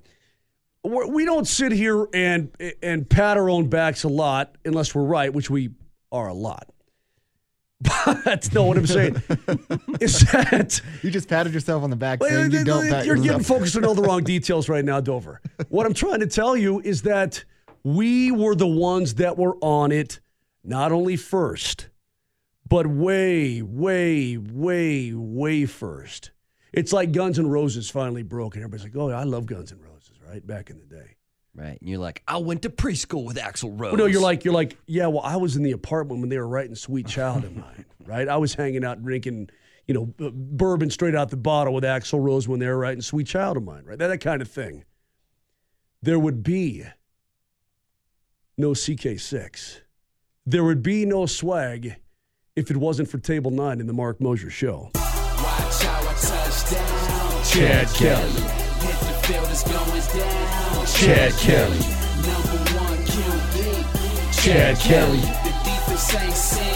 we 0.84 1.24
don't 1.24 1.46
sit 1.46 1.72
here 1.72 2.06
and 2.12 2.50
and 2.82 3.08
pat 3.08 3.36
our 3.36 3.48
own 3.48 3.68
backs 3.68 4.04
a 4.04 4.08
lot 4.08 4.56
unless 4.64 4.94
we're 4.94 5.04
right, 5.04 5.32
which 5.32 5.48
we 5.50 5.70
are 6.10 6.28
a 6.28 6.34
lot. 6.34 6.68
That's 8.24 8.52
not 8.52 8.64
what 8.66 8.76
I'm 8.76 8.86
saying 8.86 9.16
is 10.00 10.20
that 10.30 10.80
You 11.02 11.10
just 11.10 11.28
patted 11.28 11.52
yourself 11.52 11.82
on 11.82 11.90
the 11.90 11.96
back 11.96 12.20
Well, 12.20 12.48
you 12.48 12.58
you- 12.60 12.64
don't 12.64 12.88
pat 12.88 13.04
You're 13.06 13.16
yourself. 13.16 13.38
getting 13.40 13.44
focused 13.56 13.76
on 13.76 13.84
all 13.84 13.94
the 13.94 14.02
wrong 14.02 14.22
details 14.22 14.68
right 14.68 14.84
now, 14.84 15.00
Dover. 15.00 15.40
What 15.68 15.84
I'm 15.86 15.94
trying 15.94 16.20
to 16.20 16.28
tell 16.28 16.56
you 16.56 16.80
is 16.80 17.02
that 17.02 17.44
we 17.82 18.30
were 18.30 18.54
the 18.54 18.68
ones 18.68 19.14
that 19.14 19.36
were 19.36 19.56
on 19.60 19.90
it, 19.90 20.20
not 20.62 20.92
only 20.92 21.16
first, 21.16 21.88
but 22.68 22.86
way, 22.86 23.62
way, 23.62 24.36
way, 24.36 25.12
way 25.12 25.66
first. 25.66 26.30
It's 26.72 26.92
like 26.92 27.10
Guns 27.10 27.38
N' 27.40 27.48
Roses 27.48 27.90
finally 27.90 28.22
broke, 28.22 28.54
and 28.54 28.62
everybody's 28.64 28.84
like, 28.84 28.96
"Oh, 28.96 29.10
I 29.10 29.24
love 29.24 29.46
Guns 29.46 29.72
N' 29.72 29.78
Roses." 29.80 29.91
Right 30.32 30.46
back 30.46 30.70
in 30.70 30.78
the 30.78 30.86
day. 30.86 31.16
right. 31.54 31.78
And 31.78 31.90
you're 31.90 31.98
like, 31.98 32.22
I 32.26 32.38
went 32.38 32.62
to 32.62 32.70
preschool 32.70 33.26
with 33.26 33.36
Axl 33.36 33.64
Rose. 33.78 33.92
Well, 33.92 33.96
no, 33.98 34.06
you're 34.06 34.22
like, 34.22 34.46
you're 34.46 34.54
like, 34.54 34.78
yeah. 34.86 35.08
Well, 35.08 35.20
I 35.22 35.36
was 35.36 35.56
in 35.56 35.62
the 35.62 35.72
apartment 35.72 36.20
when 36.20 36.30
they 36.30 36.38
were 36.38 36.48
writing 36.48 36.74
"Sweet 36.74 37.06
Child 37.06 37.44
o' 37.44 37.50
Mine." 37.50 37.84
Right, 38.06 38.26
I 38.28 38.36
was 38.38 38.54
hanging 38.54 38.82
out 38.84 39.00
drinking, 39.02 39.50
you 39.86 39.94
know, 39.94 40.06
b- 40.06 40.30
bourbon 40.34 40.90
straight 40.90 41.14
out 41.14 41.28
the 41.30 41.36
bottle 41.36 41.72
with 41.74 41.84
Axl 41.84 42.20
Rose 42.20 42.48
when 42.48 42.58
they 42.60 42.66
were 42.66 42.78
writing 42.78 43.02
"Sweet 43.02 43.26
Child 43.26 43.58
o' 43.58 43.60
Mine." 43.60 43.84
Right, 43.84 43.98
that, 43.98 44.08
that 44.08 44.18
kind 44.22 44.40
of 44.40 44.48
thing. 44.48 44.84
There 46.00 46.18
would 46.18 46.42
be 46.42 46.84
no 48.56 48.70
CK6. 48.70 49.80
There 50.46 50.64
would 50.64 50.82
be 50.82 51.04
no 51.04 51.26
swag 51.26 51.96
if 52.56 52.70
it 52.70 52.76
wasn't 52.78 53.08
for 53.08 53.18
Table 53.18 53.50
Nine 53.50 53.80
in 53.80 53.86
the 53.86 53.92
Mark 53.92 54.20
Mosier 54.20 54.50
Show. 54.50 54.90
Watch 54.94 55.82
how 55.82 56.08
I 56.08 56.14
touch 56.14 56.70
down. 56.70 57.44
Chad 57.44 57.86
Kelly. 57.94 58.51
Chad 61.02 61.32
Kelly. 61.32 61.78
Number 61.78 62.58
one 62.78 62.98
QB. 63.06 64.44
Chad 64.44 64.78
Kelly. 64.78 65.18
The 65.18 65.52
defense 65.64 66.14
ain't 66.14 66.32
seeing. 66.32 66.72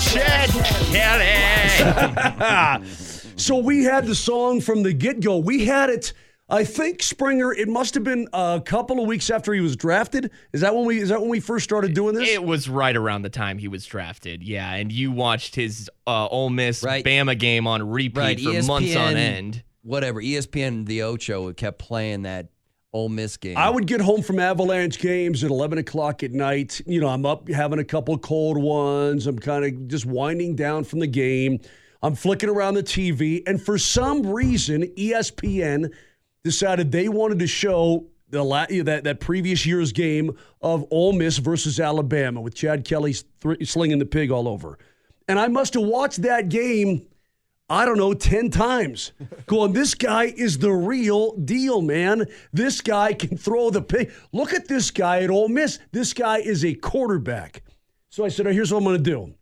Chad 0.00 0.48
Kelly. 0.90 2.86
So 3.36 3.56
we 3.58 3.84
had 3.84 4.06
the 4.06 4.14
song 4.16 4.60
from 4.60 4.82
the 4.82 4.92
get 4.92 5.20
go. 5.20 5.36
We 5.38 5.64
had 5.66 5.90
it. 5.90 6.12
I 6.48 6.64
think 6.64 7.02
Springer. 7.02 7.52
It 7.52 7.68
must 7.68 7.94
have 7.94 8.02
been 8.02 8.26
a 8.32 8.60
couple 8.64 9.00
of 9.00 9.06
weeks 9.06 9.30
after 9.30 9.52
he 9.54 9.60
was 9.60 9.76
drafted. 9.76 10.30
Is 10.52 10.62
that 10.62 10.74
when 10.74 10.86
we? 10.86 10.98
Is 10.98 11.10
that 11.10 11.20
when 11.20 11.30
we 11.30 11.38
first 11.38 11.62
started 11.64 11.94
doing 11.94 12.14
this? 12.16 12.28
It 12.28 12.42
was 12.42 12.68
right 12.68 12.96
around 12.96 13.22
the 13.22 13.30
time 13.30 13.58
he 13.58 13.68
was 13.68 13.86
drafted. 13.86 14.42
Yeah, 14.42 14.72
and 14.74 14.90
you 14.90 15.12
watched 15.12 15.54
his 15.54 15.88
uh, 16.06 16.26
Ole 16.26 16.50
Miss 16.50 16.82
Right. 16.82 17.04
Bama 17.04 17.38
game 17.38 17.66
on 17.66 17.88
repeat 17.88 18.18
right. 18.18 18.40
For 18.40 18.62
months 18.64 18.96
on 18.96 19.16
end. 19.16 19.62
Whatever. 19.82 20.20
ESPN, 20.20 20.86
the 20.86 21.02
Ocho 21.02 21.52
kept 21.52 21.78
playing 21.78 22.22
that 22.22 22.48
Ole 22.92 23.08
Miss 23.08 23.36
game. 23.36 23.56
I 23.56 23.68
would 23.68 23.86
get 23.86 24.00
home 24.00 24.22
from 24.22 24.38
Avalanche 24.38 24.98
games 24.98 25.44
at 25.44 25.50
11 25.50 25.78
o'clock 25.78 26.22
at 26.22 26.32
night. 26.32 26.80
You 26.86 27.00
know, 27.00 27.08
I'm 27.08 27.26
up 27.26 27.48
having 27.48 27.78
a 27.78 27.84
couple 27.84 28.16
cold 28.18 28.56
ones. 28.56 29.26
I'm 29.26 29.38
kind 29.38 29.64
of 29.64 29.88
just 29.88 30.06
winding 30.06 30.56
down 30.56 30.84
from 30.84 31.00
the 31.00 31.06
game. 31.06 31.60
I'm 32.02 32.14
flicking 32.14 32.48
around 32.48 32.74
the 32.74 32.82
TV. 32.82 33.42
And 33.46 33.60
for 33.60 33.76
some 33.76 34.26
reason, 34.26 34.84
ESPN 34.96 35.92
decided 36.44 36.92
they 36.92 37.08
wanted 37.08 37.40
to 37.40 37.46
show 37.46 38.06
the 38.30 38.42
la- 38.42 38.66
that, 38.66 39.04
that 39.04 39.20
previous 39.20 39.66
year's 39.66 39.92
game 39.92 40.36
of 40.62 40.84
Ole 40.90 41.12
Miss 41.12 41.38
versus 41.38 41.80
Alabama 41.80 42.40
with 42.40 42.54
Chad 42.54 42.84
Kelly 42.84 43.14
thr- 43.40 43.54
slinging 43.64 43.98
the 43.98 44.06
pig 44.06 44.30
all 44.30 44.48
over. 44.48 44.78
And 45.26 45.38
I 45.38 45.48
must 45.48 45.74
have 45.74 45.82
watched 45.82 46.22
that 46.22 46.48
game 46.48 47.06
I 47.70 47.84
don't 47.84 47.98
know, 47.98 48.14
10 48.14 48.50
times. 48.50 49.12
Going, 49.46 49.72
this 49.72 49.94
guy 49.94 50.24
is 50.24 50.58
the 50.58 50.72
real 50.72 51.36
deal, 51.36 51.82
man. 51.82 52.24
This 52.52 52.80
guy 52.80 53.12
can 53.12 53.36
throw 53.36 53.68
the 53.68 53.82
pig. 53.82 54.10
Look 54.32 54.54
at 54.54 54.68
this 54.68 54.90
guy 54.90 55.20
at 55.20 55.30
Ole 55.30 55.48
Miss. 55.48 55.78
This 55.92 56.14
guy 56.14 56.38
is 56.38 56.64
a 56.64 56.74
quarterback. 56.74 57.62
So 58.08 58.24
I 58.24 58.28
said, 58.28 58.46
here's 58.46 58.72
what 58.72 58.78
I'm 58.78 58.84
going 58.84 58.96
to 58.96 59.02
do. 59.02 59.34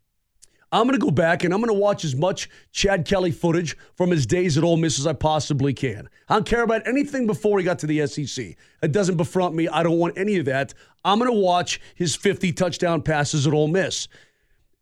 I'm 0.72 0.88
going 0.88 0.98
to 0.98 1.04
go 1.04 1.12
back 1.12 1.44
and 1.44 1.54
I'm 1.54 1.60
going 1.60 1.72
to 1.72 1.80
watch 1.80 2.04
as 2.04 2.16
much 2.16 2.50
Chad 2.72 3.04
Kelly 3.06 3.30
footage 3.30 3.76
from 3.94 4.10
his 4.10 4.26
days 4.26 4.58
at 4.58 4.64
Ole 4.64 4.76
Miss 4.76 4.98
as 4.98 5.06
I 5.06 5.12
possibly 5.12 5.72
can. 5.72 6.08
I 6.28 6.34
don't 6.34 6.46
care 6.46 6.64
about 6.64 6.86
anything 6.88 7.28
before 7.28 7.58
he 7.58 7.64
got 7.64 7.78
to 7.80 7.86
the 7.86 8.04
SEC. 8.08 8.56
It 8.82 8.90
doesn't 8.90 9.16
befront 9.16 9.54
me. 9.54 9.68
I 9.68 9.84
don't 9.84 9.98
want 9.98 10.18
any 10.18 10.38
of 10.38 10.46
that. 10.46 10.74
I'm 11.04 11.20
going 11.20 11.30
to 11.30 11.38
watch 11.38 11.80
his 11.94 12.16
50 12.16 12.52
touchdown 12.52 13.02
passes 13.02 13.46
at 13.46 13.52
Ole 13.52 13.68
Miss. 13.68 14.08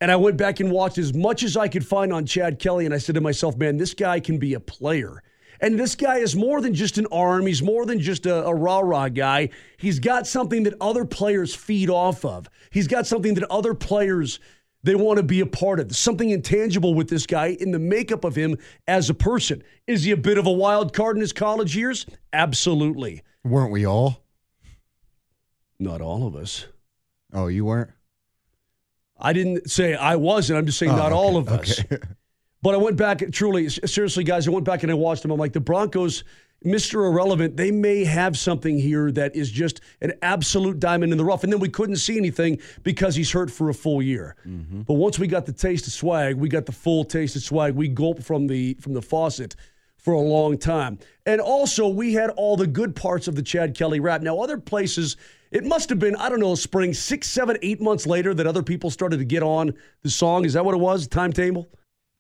And 0.05 0.13
I 0.13 0.17
went 0.17 0.37
back 0.37 0.61
and 0.61 0.71
watched 0.71 0.99
as 0.99 1.15
much 1.15 1.43
as 1.43 1.57
I 1.57 1.67
could 1.67 1.87
find 1.87 2.13
on 2.13 2.27
Chad 2.27 2.59
Kelly, 2.59 2.85
and 2.85 2.93
I 2.93 2.99
said 2.99 3.15
to 3.15 3.23
myself, 3.23 3.57
man, 3.57 3.79
this 3.79 3.95
guy 3.95 4.21
can 4.21 4.37
be 4.37 4.53
a 4.53 4.61
player. 4.61 5.23
And 5.63 5.79
this 5.79 5.95
guy 5.95 6.19
is 6.19 6.37
more 6.37 6.61
than 6.61 6.75
just 6.75 6.99
an 6.99 7.07
arm. 7.11 7.47
He's 7.47 7.63
more 7.63 7.87
than 7.87 8.01
just 8.01 8.27
a, 8.27 8.45
a 8.45 8.55
rah 8.55 8.81
rah 8.81 9.09
guy. 9.09 9.49
He's 9.79 9.99
got 9.99 10.27
something 10.27 10.65
that 10.65 10.75
other 10.79 11.07
players 11.07 11.55
feed 11.55 11.89
off 11.89 12.23
of. 12.23 12.51
He's 12.71 12.87
got 12.87 13.07
something 13.07 13.33
that 13.33 13.45
other 13.45 13.73
players 13.73 14.41
they 14.83 14.95
want 14.95 15.17
to 15.17 15.23
be 15.23 15.41
a 15.41 15.47
part 15.47 15.81
of. 15.81 15.89
There's 15.89 15.99
something 15.99 16.29
intangible 16.29 16.93
with 16.93 17.09
this 17.09 17.25
guy 17.25 17.57
in 17.59 17.71
the 17.71 17.79
makeup 17.79 18.25
of 18.25 18.37
him 18.37 18.59
as 18.87 19.09
a 19.09 19.15
person. 19.15 19.63
Is 19.87 20.05
he 20.05 20.11
a 20.11 20.19
bit 20.19 20.37
of 20.37 20.47
a 20.47 20.53
wild 20.53 20.93
card 20.93 21.17
in 21.17 21.23
his 21.23 21.33
college 21.33 21.75
years? 21.75 22.05
Absolutely. 22.31 23.23
Weren't 23.43 23.73
we 23.73 23.87
all? 23.87 24.23
Not 25.79 26.03
all 26.03 26.27
of 26.27 26.37
us. 26.37 26.67
Oh, 27.33 27.47
you 27.47 27.65
weren't? 27.65 27.89
I 29.25 29.33
didn't 29.33 29.71
say 29.71 29.95
I 29.95 30.17
wasn't. 30.17 30.59
I'm 30.59 30.67
just 30.67 30.79
saying 30.79 30.93
Oh, 30.93 30.97
not 30.97 31.07
okay, 31.13 31.15
all 31.15 31.37
of 31.37 31.49
us. 31.49 31.81
okay. 31.81 31.99
But 32.63 32.73
I 32.75 32.79
went 32.79 32.97
back, 32.97 33.23
truly, 33.31 33.69
seriously, 33.69 34.25
guys, 34.25 34.49
I 34.49 34.51
went 34.51 34.65
back 34.65 34.83
and 34.85 34.91
I 34.91 34.95
watched 34.95 35.21
them. 35.21 35.31
I'm 35.31 35.39
like, 35.39 35.53
the 35.53 35.61
Broncos, 35.61 36.25
Mr. 36.65 36.95
Irrelevant, 37.07 37.59
they 37.59 37.71
may 37.71 38.05
have 38.05 38.39
something 38.39 38.79
here 38.79 39.13
that 39.13 39.37
is 39.37 39.51
just 39.51 39.83
an 40.01 40.15
absolute 40.23 40.81
diamond 40.81 41.13
in 41.13 41.19
the 41.19 41.27
rough. 41.27 41.45
And 41.45 41.53
then 41.53 41.61
we 41.61 41.69
couldn't 41.69 41.97
see 41.97 42.17
anything 42.17 42.59
because 42.83 43.17
he's 43.17 43.31
hurt 43.31 43.51
for 43.51 43.69
a 43.69 43.75
full 43.75 44.01
year. 44.01 44.35
Mm-hmm. 44.49 44.81
But 44.83 44.95
once 44.95 45.19
we 45.19 45.27
got 45.27 45.45
the 45.45 45.53
taste 45.53 45.87
of 45.87 45.93
swag, 45.93 46.37
we 46.37 46.49
got 46.49 46.65
the 46.65 46.73
full 46.73 47.05
taste 47.05 47.37
of 47.37 47.43
swag. 47.43 47.75
We 47.75 47.89
gulped 47.89 48.23
from 48.23 48.47
the 48.47 48.79
from 48.81 48.95
the 48.95 49.03
faucet 49.03 49.57
for 50.05 50.13
a 50.13 50.21
long 50.21 50.59
time. 50.59 50.99
And 51.27 51.41
also, 51.41 51.89
we 51.89 52.13
had 52.13 52.31
all 52.31 52.57
the 52.57 52.67
good 52.67 52.95
parts 52.95 53.27
of 53.27 53.35
the 53.35 53.43
Chad 53.43 53.75
Kelly 53.75 53.99
rap. 53.99 54.21
Now, 54.21 54.39
other 54.39 54.59
places, 54.59 55.17
it 55.51 55.65
must 55.65 55.89
have 55.89 55.99
been, 55.99 56.15
I 56.17 56.29
don't 56.29 56.41
know, 56.41 56.55
spring, 56.55 56.93
six, 56.93 57.29
seven, 57.29 57.57
eight 57.63 57.81
months 57.81 58.07
later 58.07 58.35
that 58.35 58.47
other 58.47 58.63
people 58.63 58.91
started 58.91 59.17
to 59.17 59.25
get 59.25 59.43
on 59.43 59.73
the 60.03 60.11
song. 60.11 60.45
Is 60.45 60.53
that 60.53 60.65
what 60.65 60.75
it 60.75 60.81
was? 60.81 61.09
Timetable? 61.09 61.69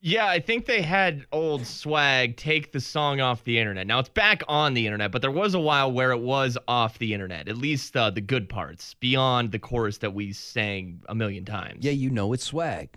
Yeah, 0.06 0.26
I 0.26 0.38
think 0.38 0.66
they 0.66 0.82
had 0.82 1.24
old 1.32 1.66
swag 1.66 2.36
take 2.36 2.72
the 2.72 2.80
song 2.80 3.22
off 3.22 3.42
the 3.44 3.58
internet. 3.58 3.86
Now 3.86 4.00
it's 4.00 4.10
back 4.10 4.42
on 4.48 4.74
the 4.74 4.86
internet, 4.86 5.10
but 5.12 5.22
there 5.22 5.30
was 5.30 5.54
a 5.54 5.60
while 5.60 5.90
where 5.90 6.10
it 6.10 6.20
was 6.20 6.58
off 6.68 6.98
the 6.98 7.14
internet, 7.14 7.48
at 7.48 7.56
least 7.56 7.96
uh, 7.96 8.10
the 8.10 8.20
good 8.20 8.50
parts, 8.50 8.92
beyond 9.00 9.50
the 9.50 9.58
chorus 9.58 9.96
that 9.98 10.12
we 10.12 10.34
sang 10.34 11.02
a 11.08 11.14
million 11.14 11.46
times. 11.46 11.86
Yeah, 11.86 11.92
you 11.92 12.10
know 12.10 12.34
it's 12.34 12.44
swag. 12.44 12.90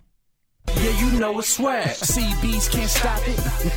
Yeah, 0.75 0.91
you 1.11 1.19
know 1.19 1.39
it's 1.39 1.49
swag. 1.49 1.87
CBs 1.87 2.69
can't 2.71 2.89
stop 2.89 3.19
it. 3.27 3.33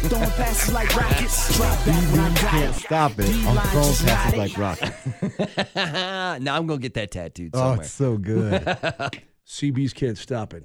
Throwing 0.08 0.30
passes 0.30 0.74
like 0.74 0.94
rockets. 0.94 1.56
Drop 1.56 1.86
back 1.86 2.12
when 2.12 2.20
I 2.20 2.28
got 2.28 2.36
Can't 2.50 2.76
it. 2.76 2.78
stop 2.80 3.12
it. 3.18 3.46
I'm 3.46 3.68
throwing 3.68 3.94
passes 3.94 4.04
got 4.04 4.36
like 4.36 4.58
rockets. 4.58 5.74
now 6.44 6.56
I'm 6.56 6.66
gonna 6.66 6.78
get 6.78 6.94
that 6.94 7.10
tattooed 7.10 7.52
Oh, 7.54 7.74
it's 7.74 7.90
so 7.90 8.16
good. 8.18 8.62
CBs 9.46 9.94
can't 9.94 10.18
stop 10.18 10.52
it. 10.52 10.64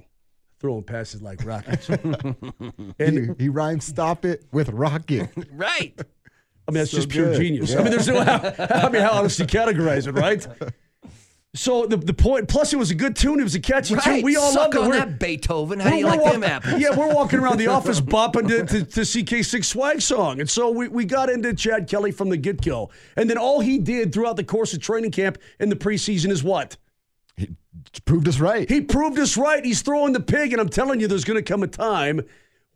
Throwing 0.60 0.84
passes 0.84 1.22
like 1.22 1.44
rockets. 1.44 1.86
he, 1.86 1.94
and 2.98 3.36
he 3.40 3.48
rhymes 3.48 3.84
stop 3.84 4.24
it 4.24 4.44
with 4.52 4.68
rocket. 4.70 5.30
right. 5.52 5.94
I 6.68 6.72
mean, 6.72 6.80
that's 6.80 6.90
So 6.90 6.96
just 6.98 7.08
pure 7.10 7.26
good. 7.26 7.40
genius. 7.40 7.74
I 7.76 7.82
mean, 7.82 7.90
there's 7.92 8.08
no 8.08 8.22
how, 8.22 8.38
I 8.58 8.88
mean, 8.90 9.00
how 9.02 9.12
else 9.22 9.36
do 9.36 9.44
you 9.44 9.46
categorize 9.46 10.06
it, 10.08 10.12
right? 10.12 10.46
So 11.56 11.86
the 11.86 11.96
the 11.96 12.14
point. 12.14 12.48
Plus, 12.48 12.72
it 12.72 12.76
was 12.76 12.90
a 12.90 12.94
good 12.94 13.16
tune. 13.16 13.40
It 13.40 13.42
was 13.44 13.54
a 13.54 13.60
catchy 13.60 13.96
tune. 13.96 14.22
We 14.22 14.36
all 14.36 14.52
Suck 14.52 14.74
loved 14.74 14.74
it. 14.74 14.80
on 14.82 14.88
We're- 14.90 14.98
that 15.00 15.18
Beethoven. 15.18 15.80
How 15.80 15.90
do 15.90 15.96
you 15.96 16.04
we're 16.04 16.10
like 16.12 16.20
walk- 16.20 16.32
them 16.34 16.44
apples? 16.44 16.80
Yeah, 16.80 16.94
we're 16.96 17.12
walking 17.14 17.38
around 17.40 17.58
the 17.58 17.66
office 17.78 18.00
bopping 18.00 18.46
to, 18.48 18.64
to, 18.66 18.84
to 18.84 19.00
CK6 19.00 19.64
swag 19.64 20.00
song. 20.02 20.40
And 20.40 20.48
so 20.48 20.70
we, 20.70 20.88
we 20.88 21.04
got 21.04 21.28
into 21.30 21.52
Chad 21.54 21.88
Kelly 21.88 22.12
from 22.12 22.28
the 22.28 22.36
get 22.36 22.60
go. 22.62 22.90
And 23.16 23.28
then 23.30 23.38
all 23.38 23.60
he 23.60 23.78
did 23.78 24.12
throughout 24.12 24.36
the 24.36 24.44
course 24.44 24.72
of 24.74 24.80
training 24.80 25.10
camp 25.12 25.38
in 25.58 25.68
the 25.70 25.76
preseason 25.76 26.30
is 26.30 26.44
what? 26.44 26.76
He 27.36 27.48
proved 28.04 28.28
us 28.28 28.38
right. 28.40 28.68
He 28.68 28.80
proved 28.80 29.18
us 29.18 29.36
right. 29.36 29.64
He's 29.64 29.82
throwing 29.82 30.12
the 30.12 30.20
pig. 30.20 30.52
And 30.52 30.60
I'm 30.60 30.68
telling 30.68 31.00
you, 31.00 31.08
there's 31.08 31.24
going 31.24 31.42
to 31.42 31.42
come 31.42 31.62
a 31.62 31.66
time 31.66 32.20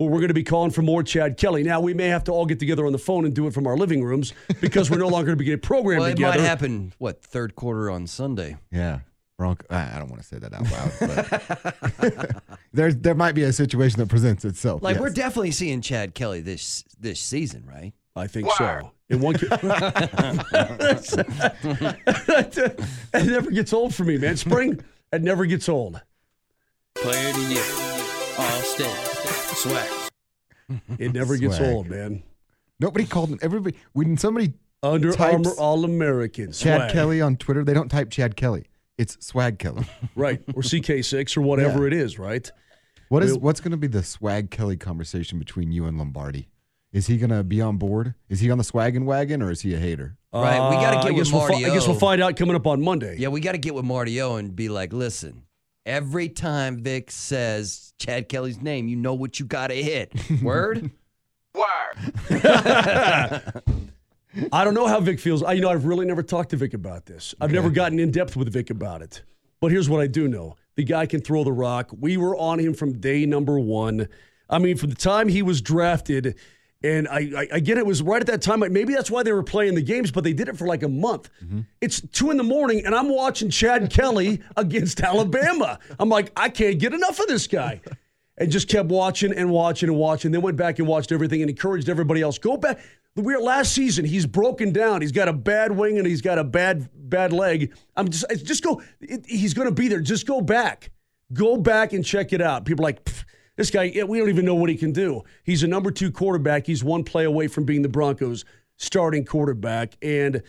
where 0.01 0.09
we're 0.09 0.19
going 0.19 0.29
to 0.29 0.35
be 0.35 0.43
calling 0.43 0.71
for 0.71 0.81
more 0.81 1.03
Chad 1.03 1.37
Kelly. 1.37 1.63
Now, 1.63 1.79
we 1.81 1.93
may 1.93 2.07
have 2.09 2.25
to 2.25 2.33
all 2.33 2.47
get 2.47 2.59
together 2.59 2.87
on 2.87 2.93
the 2.93 2.99
phone 2.99 3.27
and 3.27 3.35
do 3.35 3.47
it 3.47 3.53
from 3.53 3.67
our 3.67 3.77
living 3.77 4.03
rooms 4.03 4.33
because 4.63 4.91
we're 4.91 4.97
no 4.97 5.09
longer 5.09 5.27
going 5.27 5.37
to 5.37 5.39
be 5.39 5.45
getting 5.45 5.61
programmed 5.61 6.01
Well, 6.01 6.09
it 6.09 6.15
together. 6.17 6.39
might 6.39 6.47
happen. 6.47 6.95
What 6.97 7.23
third 7.23 7.55
quarter 7.55 7.91
on 7.91 8.07
Sunday? 8.07 8.57
yeah. 8.73 9.01
Bronco. 9.37 9.65
I 9.71 9.97
I 9.97 9.99
don't 9.99 10.11
want 10.11 10.21
to 10.21 10.29
say 10.29 10.39
that 10.39 10.53
out 10.53 10.71
loud, 10.71 10.93
but 12.21 12.43
there's 12.75 12.95
there 12.97 13.15
might 13.15 13.35
be 13.35 13.43
a 13.45 13.53
situation 13.55 13.99
that 14.01 14.11
presents 14.11 14.45
itself. 14.45 14.83
Like 14.83 14.97
yes. 14.97 15.01
we're 15.01 15.09
definitely 15.09 15.53
seeing 15.53 15.81
Chad 15.81 16.13
Kelly 16.15 16.43
this 16.43 16.85
this 16.99 17.21
season, 17.21 17.65
right? 17.67 17.95
I 18.15 18.27
think 18.27 18.51
so. 18.59 18.91
In 19.09 19.21
one, 19.23 19.37
it 19.41 19.47
never 23.15 23.51
gets 23.51 23.73
old 23.73 23.95
for 23.95 24.05
me, 24.05 24.19
man. 24.19 24.37
Spring, 24.37 24.79
it 25.11 25.23
never 25.23 25.47
gets 25.47 25.71
old. 25.71 26.03
Player 26.97 27.31
of 27.31 27.37
the 27.37 27.43
year. 27.55 27.65
All 28.39 28.61
state. 28.63 29.10
Swag. 29.25 29.89
It 30.99 31.13
never 31.13 31.37
gets 31.37 31.57
Swag. 31.57 31.71
old, 31.73 31.89
man. 31.91 32.23
Nobody 32.79 33.05
called 33.05 33.31
him. 33.31 33.39
Everybody 33.43 33.77
when 33.93 34.17
somebody 34.17 34.55
Under 34.83 35.13
Types 35.13 35.35
Armour 35.35 35.51
All 35.59 35.85
American. 35.85 36.53
Chad 36.53 36.93
Kelly 36.93 37.21
on 37.21 37.37
Twitter, 37.37 37.65
they 37.65 37.75
don't 37.75 37.89
type 37.89 38.11
Chad 38.11 38.37
Kelly. 38.37 38.65
It's 38.97 39.17
Swag 39.25 39.59
Kelly. 39.59 39.85
Right. 40.15 40.43
Or 40.55 40.63
CK6 40.63 41.37
or 41.37 41.43
whatever 41.43 41.87
it 41.87 41.93
is, 41.93 42.19
right? 42.19 42.51
What 43.09 43.23
is 43.23 43.33
Well- 43.33 43.41
what's 43.41 43.61
going 43.61 43.71
to 43.73 43.77
be 43.77 43.87
the 43.87 44.03
Swag 44.03 44.51
Kelly 44.51 44.77
conversation 44.77 45.39
between 45.39 45.73
you 45.73 45.87
and 45.87 45.99
Lombardi? 45.99 46.49
Is 46.93 47.07
he 47.07 47.19
going 47.19 47.31
to 47.31 47.45
be 47.45 47.61
on 47.61 47.77
board? 47.77 48.15
Is 48.29 48.41
he 48.41 48.51
on 48.51 48.59
the 48.59 48.65
swaggin' 48.65 49.05
wagon 49.05 49.43
or 49.43 49.51
is 49.51 49.61
he 49.61 49.75
a 49.75 49.79
hater? 49.79 50.17
Right, 50.33 50.69
we 50.71 50.77
gotta 50.77 50.99
Uh, 50.99 51.03
get 51.03 51.09
I 51.09 51.11
with 51.13 51.17
guess 51.25 51.33
we'll 51.33 51.43
fi- 51.43 51.49
Marty 51.53 51.67
I 51.67 51.75
guess 51.75 51.87
we'll 51.89 51.99
find 51.99 52.23
out 52.23 52.37
coming 52.37 52.55
up 52.57 52.67
on 52.67 52.83
Monday. 52.83 53.17
Yeah, 53.19 53.29
we 53.29 53.41
got 53.41 53.53
to 53.53 53.59
get 53.59 53.75
with 53.75 53.85
Marty 53.85 54.21
O 54.23 54.37
and 54.37 54.55
be 54.55 54.69
like, 54.69 54.93
listen, 54.93 55.43
every 55.87 56.29
time 56.29 56.79
Vic 56.79 57.11
says 57.11 57.93
Chad 57.99 58.29
Kelly's 58.29 58.61
name, 58.61 58.89
you 58.89 58.97
know 58.97 59.15
what 59.15 59.41
you 59.41 59.47
got 59.47 59.69
to 59.69 59.83
hit. 59.83 60.13
Word? 60.43 60.91
Word. 61.55 62.11
I 64.53 64.65
don't 64.65 64.75
know 64.75 64.87
how 64.87 65.01
Vic 65.01 65.19
feels. 65.19 65.43
I, 65.43 65.53
you 65.53 65.61
know, 65.61 65.71
I've 65.71 65.85
really 65.85 66.07
never 66.07 66.23
talked 66.23 66.51
to 66.51 66.57
Vic 66.57 66.75
about 66.75 67.07
this. 67.07 67.35
I've 67.41 67.51
never 67.51 67.71
gotten 67.71 67.99
in 67.99 68.11
depth 68.11 68.37
with 68.37 68.53
Vic 68.53 68.71
about 68.71 69.03
it. 69.03 69.23
But 69.61 69.73
here's 69.73 69.91
what 69.91 70.01
I 70.01 70.07
do 70.07 70.29
know: 70.29 70.57
the 70.77 70.85
guy 70.85 71.07
can 71.07 71.21
throw 71.21 71.43
the 71.45 71.53
rock. 71.53 71.91
We 71.99 72.17
were 72.17 72.37
on 72.37 72.59
him 72.61 72.75
from 72.75 73.01
day 73.01 73.27
number 73.27 73.59
one. 73.59 74.09
I 74.49 74.59
mean, 74.59 74.77
from 74.77 74.91
the 74.91 74.97
time 74.97 75.29
he 75.29 75.43
was 75.43 75.61
drafted, 75.61 76.37
and 76.83 77.07
I, 77.09 77.19
I, 77.37 77.49
I 77.55 77.61
get 77.61 77.79
it 77.79 77.85
was 77.85 78.03
right 78.03 78.21
at 78.21 78.27
that 78.29 78.43
time. 78.43 78.61
Maybe 78.73 78.95
that's 78.95 79.11
why 79.11 79.23
they 79.23 79.33
were 79.33 79.43
playing 79.43 79.75
the 79.75 79.83
games, 79.83 80.11
but 80.11 80.25
they 80.25 80.33
did 80.33 80.49
it 80.49 80.57
for 80.57 80.67
like 80.67 80.83
a 80.83 80.89
month. 80.89 81.29
Mm-hmm. 81.45 81.61
It's 81.81 82.01
two 82.01 82.31
in 82.31 82.37
the 82.37 82.43
morning, 82.43 82.85
and 82.87 82.95
I'm 82.95 83.09
watching 83.09 83.51
Chad 83.51 83.91
Kelly 83.91 84.41
against 84.57 85.01
Alabama. 85.01 85.79
I'm 85.99 86.09
like, 86.09 86.33
I 86.37 86.49
can't 86.49 86.79
get 86.79 86.95
enough 86.95 87.21
of 87.21 87.27
this 87.27 87.47
guy. 87.47 87.81
and 88.39 88.51
just 88.51 88.69
kept 88.69 88.89
watching 88.89 89.35
and 89.35 89.51
watching 89.51 89.91
and 89.91 89.99
watching. 89.99 90.33
Then 90.33 90.41
went 90.41 90.57
back 90.57 90.79
and 90.79 90.89
watched 90.89 91.13
everything 91.13 91.43
and 91.43 91.51
encouraged 91.51 91.89
everybody 91.89 92.23
else. 92.23 92.39
Go 92.39 92.57
back. 92.57 92.81
We 93.17 93.35
were 93.35 93.41
last 93.41 93.75
season. 93.75 94.05
He's 94.07 94.25
broken 94.25 94.73
down. 94.73 95.03
He's 95.03 95.13
got 95.13 95.29
a 95.29 95.33
bad 95.33 95.73
wing 95.73 95.99
and 95.99 96.07
he's 96.07 96.23
got 96.23 96.39
a 96.39 96.45
bad 96.45 96.89
bad 96.95 97.33
leg. 97.33 97.75
I'm 97.97 98.09
just 98.09 98.25
just 98.47 98.63
go. 98.65 98.81
It, 99.01 99.27
he's 99.27 99.53
going 99.53 99.69
to 99.69 99.75
be 99.75 99.89
there. 99.89 100.01
Just 100.01 100.27
go 100.27 100.41
back. 100.41 100.91
Go 101.33 101.57
back 101.57 101.93
and 101.93 102.05
check 102.05 102.33
it 102.33 102.41
out. 102.41 102.65
People 102.65 102.85
are 102.85 102.89
like 102.89 103.05
"Pff, 103.05 103.25
this 103.61 103.71
guy. 103.71 103.93
We 104.05 104.19
don't 104.19 104.29
even 104.29 104.45
know 104.45 104.55
what 104.55 104.71
he 104.71 104.77
can 104.77 104.93
do. 104.93 105.23
He's 105.45 105.63
a 105.63 105.69
number 105.69 105.91
two 105.91 106.11
quarterback. 106.11 106.67
He's 106.67 106.83
one 106.83 107.05
play 107.05 107.25
away 107.25 107.47
from 107.47 107.65
being 107.65 107.83
the 107.83 107.89
Broncos' 107.89 108.45
starting 108.77 109.25
quarterback 109.25 109.97
and. 110.03 110.43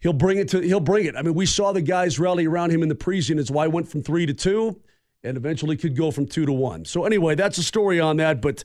He'll 0.00 0.12
bring 0.12 0.36
it 0.36 0.48
to. 0.50 0.60
He'll 0.60 0.78
bring 0.78 1.06
it. 1.06 1.16
I 1.16 1.22
mean, 1.22 1.34
we 1.34 1.46
saw 1.46 1.72
the 1.72 1.80
guys 1.80 2.20
rally 2.20 2.46
around 2.46 2.70
him 2.70 2.82
in 2.82 2.88
the 2.90 2.94
preseason. 2.94 3.40
It's 3.40 3.50
why 3.50 3.64
I 3.64 3.68
went 3.68 3.88
from 3.88 4.02
three 4.02 4.26
to 4.26 4.34
two, 4.34 4.78
and 5.24 5.38
eventually 5.38 5.74
could 5.74 5.96
go 5.96 6.10
from 6.10 6.26
two 6.26 6.44
to 6.44 6.52
one. 6.52 6.84
So 6.84 7.04
anyway, 7.06 7.34
that's 7.34 7.56
a 7.56 7.62
story 7.62 7.98
on 7.98 8.18
that. 8.18 8.42
But 8.42 8.62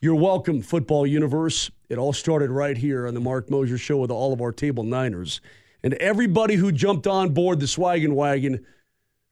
you're 0.00 0.14
welcome, 0.14 0.62
football 0.62 1.04
universe. 1.04 1.70
It 1.88 1.98
all 1.98 2.12
started 2.12 2.50
right 2.50 2.78
here 2.78 3.08
on 3.08 3.14
the 3.14 3.20
Mark 3.20 3.50
Mosier 3.50 3.76
Show 3.76 3.98
with 3.98 4.12
all 4.12 4.32
of 4.32 4.40
our 4.40 4.52
table 4.52 4.84
Niners 4.84 5.40
and 5.82 5.94
everybody 5.94 6.54
who 6.54 6.72
jumped 6.72 7.06
on 7.06 7.34
board 7.34 7.60
the 7.60 7.66
Swaggin' 7.66 8.14
Wagon 8.14 8.64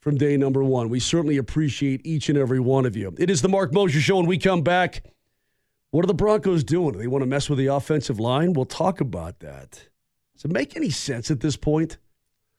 from 0.06 0.16
day 0.16 0.36
number 0.36 0.62
one. 0.62 0.88
We 0.88 1.00
certainly 1.00 1.36
appreciate 1.36 2.00
each 2.06 2.28
and 2.28 2.38
every 2.38 2.60
one 2.60 2.86
of 2.86 2.94
you. 2.94 3.12
It 3.18 3.28
is 3.28 3.42
the 3.42 3.48
Mark 3.48 3.72
Mosier 3.72 4.00
Show, 4.00 4.20
and 4.20 4.28
we 4.28 4.38
come 4.38 4.62
back. 4.62 5.02
What 5.90 6.04
are 6.04 6.06
the 6.06 6.14
Broncos 6.14 6.62
doing? 6.62 6.92
Do 6.92 7.00
they 7.00 7.08
want 7.08 7.22
to 7.22 7.26
mess 7.26 7.50
with 7.50 7.58
the 7.58 7.66
offensive 7.66 8.20
line? 8.20 8.52
We'll 8.52 8.66
talk 8.66 9.00
about 9.00 9.40
that. 9.40 9.88
Does 10.36 10.44
it 10.44 10.52
make 10.52 10.76
any 10.76 10.90
sense 10.90 11.28
at 11.32 11.40
this 11.40 11.56
point? 11.56 11.98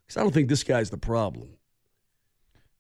Because 0.06 0.18
I 0.18 0.24
don't 0.24 0.34
think 0.34 0.50
this 0.50 0.66
guy's 0.66 0.90
the 0.90 0.98
problem. 0.98 1.52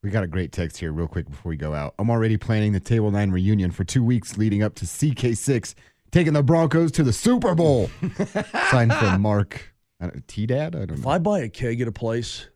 We 0.03 0.10
got 0.10 0.25
a 0.25 0.27
great 0.27 0.51
text 0.51 0.75
here, 0.75 0.91
real 0.91 1.08
quick, 1.08 1.30
before 1.30 1.49
we 1.49 1.56
go 1.56 1.73
out. 1.73 1.93
I'm 1.97 2.10
already 2.10 2.36
planning 2.36 2.73
the 2.73 2.82
Table 2.82 3.10
Nine 3.10 3.32
reunion 3.32 3.71
for 3.71 3.86
two 3.86 4.03
weeks 4.03 4.38
leading 4.38 4.63
up 4.63 4.75
to 4.75 4.86
CK6, 4.86 5.75
taking 6.12 6.34
the 6.34 6.43
Broncos 6.43 6.91
to 6.91 7.03
the 7.03 7.13
Super 7.13 7.56
Bowl. 7.56 7.89
Signed 8.69 8.93
from 8.93 9.21
Mark 9.21 9.73
uh, 10.01 10.10
T 10.27 10.45
Dad. 10.45 10.75
I 10.75 10.80
don't 10.80 10.89
know. 10.89 10.95
If. 11.03 11.08
I 11.08 11.19
buy 11.19 11.39
a 11.39 11.47
keg 11.47 11.80
at 11.80 11.88
a 11.88 11.93
place, 11.93 12.49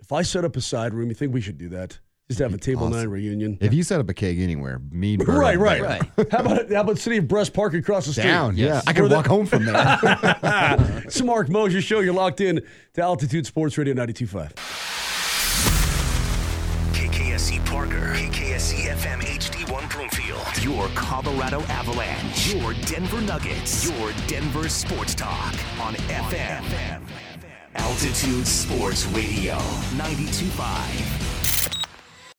if 0.00 0.12
I 0.12 0.22
set 0.22 0.44
up 0.44 0.56
a 0.56 0.60
side 0.60 0.94
room, 0.94 1.08
you 1.08 1.14
think 1.14 1.32
we 1.34 1.40
should 1.40 1.58
do 1.58 1.68
that? 1.70 1.98
Just 2.28 2.40
have 2.40 2.52
a 2.52 2.58
table 2.58 2.82
awesome. 2.84 2.98
nine 2.98 3.08
reunion. 3.08 3.56
If 3.60 3.72
you 3.72 3.82
set 3.82 4.00
up 4.00 4.08
a 4.10 4.14
keg 4.14 4.38
anywhere, 4.38 4.80
me, 4.90 5.14
and 5.14 5.24
Burr 5.24 5.38
Right, 5.40 5.58
right. 5.58 5.80
Right. 5.80 6.02
How 6.30 6.40
about 6.40 6.70
how 6.70 6.80
about 6.82 6.98
City 6.98 7.16
of 7.16 7.26
Breast 7.26 7.54
Park 7.54 7.72
across 7.72 8.04
the 8.04 8.12
street? 8.12 8.24
Down, 8.24 8.54
yeah. 8.54 8.66
Yes. 8.66 8.84
I 8.86 8.92
can 8.92 9.02
Where 9.04 9.08
the- 9.08 9.14
walk 9.16 9.26
home 9.26 9.46
from 9.46 9.64
there. 9.64 9.74
It's 11.06 11.16
the 11.18 11.24
Mark 11.24 11.48
Mosier 11.48 11.80
Show. 11.80 12.00
You're 12.00 12.12
locked 12.12 12.42
in 12.42 12.60
to 12.94 13.00
Altitude 13.02 13.46
Sports 13.46 13.78
Radio 13.78 13.94
92.5. 13.94 14.52
KKSE 16.92 17.64
Parker, 17.64 18.12
KKSE 18.14 18.90
FM 18.90 19.20
HD1 19.22 19.90
Broomfield. 19.90 20.62
Your 20.62 20.88
Colorado 20.94 21.60
Avalanche. 21.62 22.54
Your 22.54 22.74
Denver 22.84 23.22
Nuggets. 23.22 23.88
Your 23.88 24.12
Denver 24.26 24.68
Sports 24.68 25.14
Talk 25.14 25.54
on 25.80 25.94
FM. 25.94 27.00
Altitude 27.78 28.46
Sports 28.46 29.06
Radio 29.14 29.56
925 29.96 31.27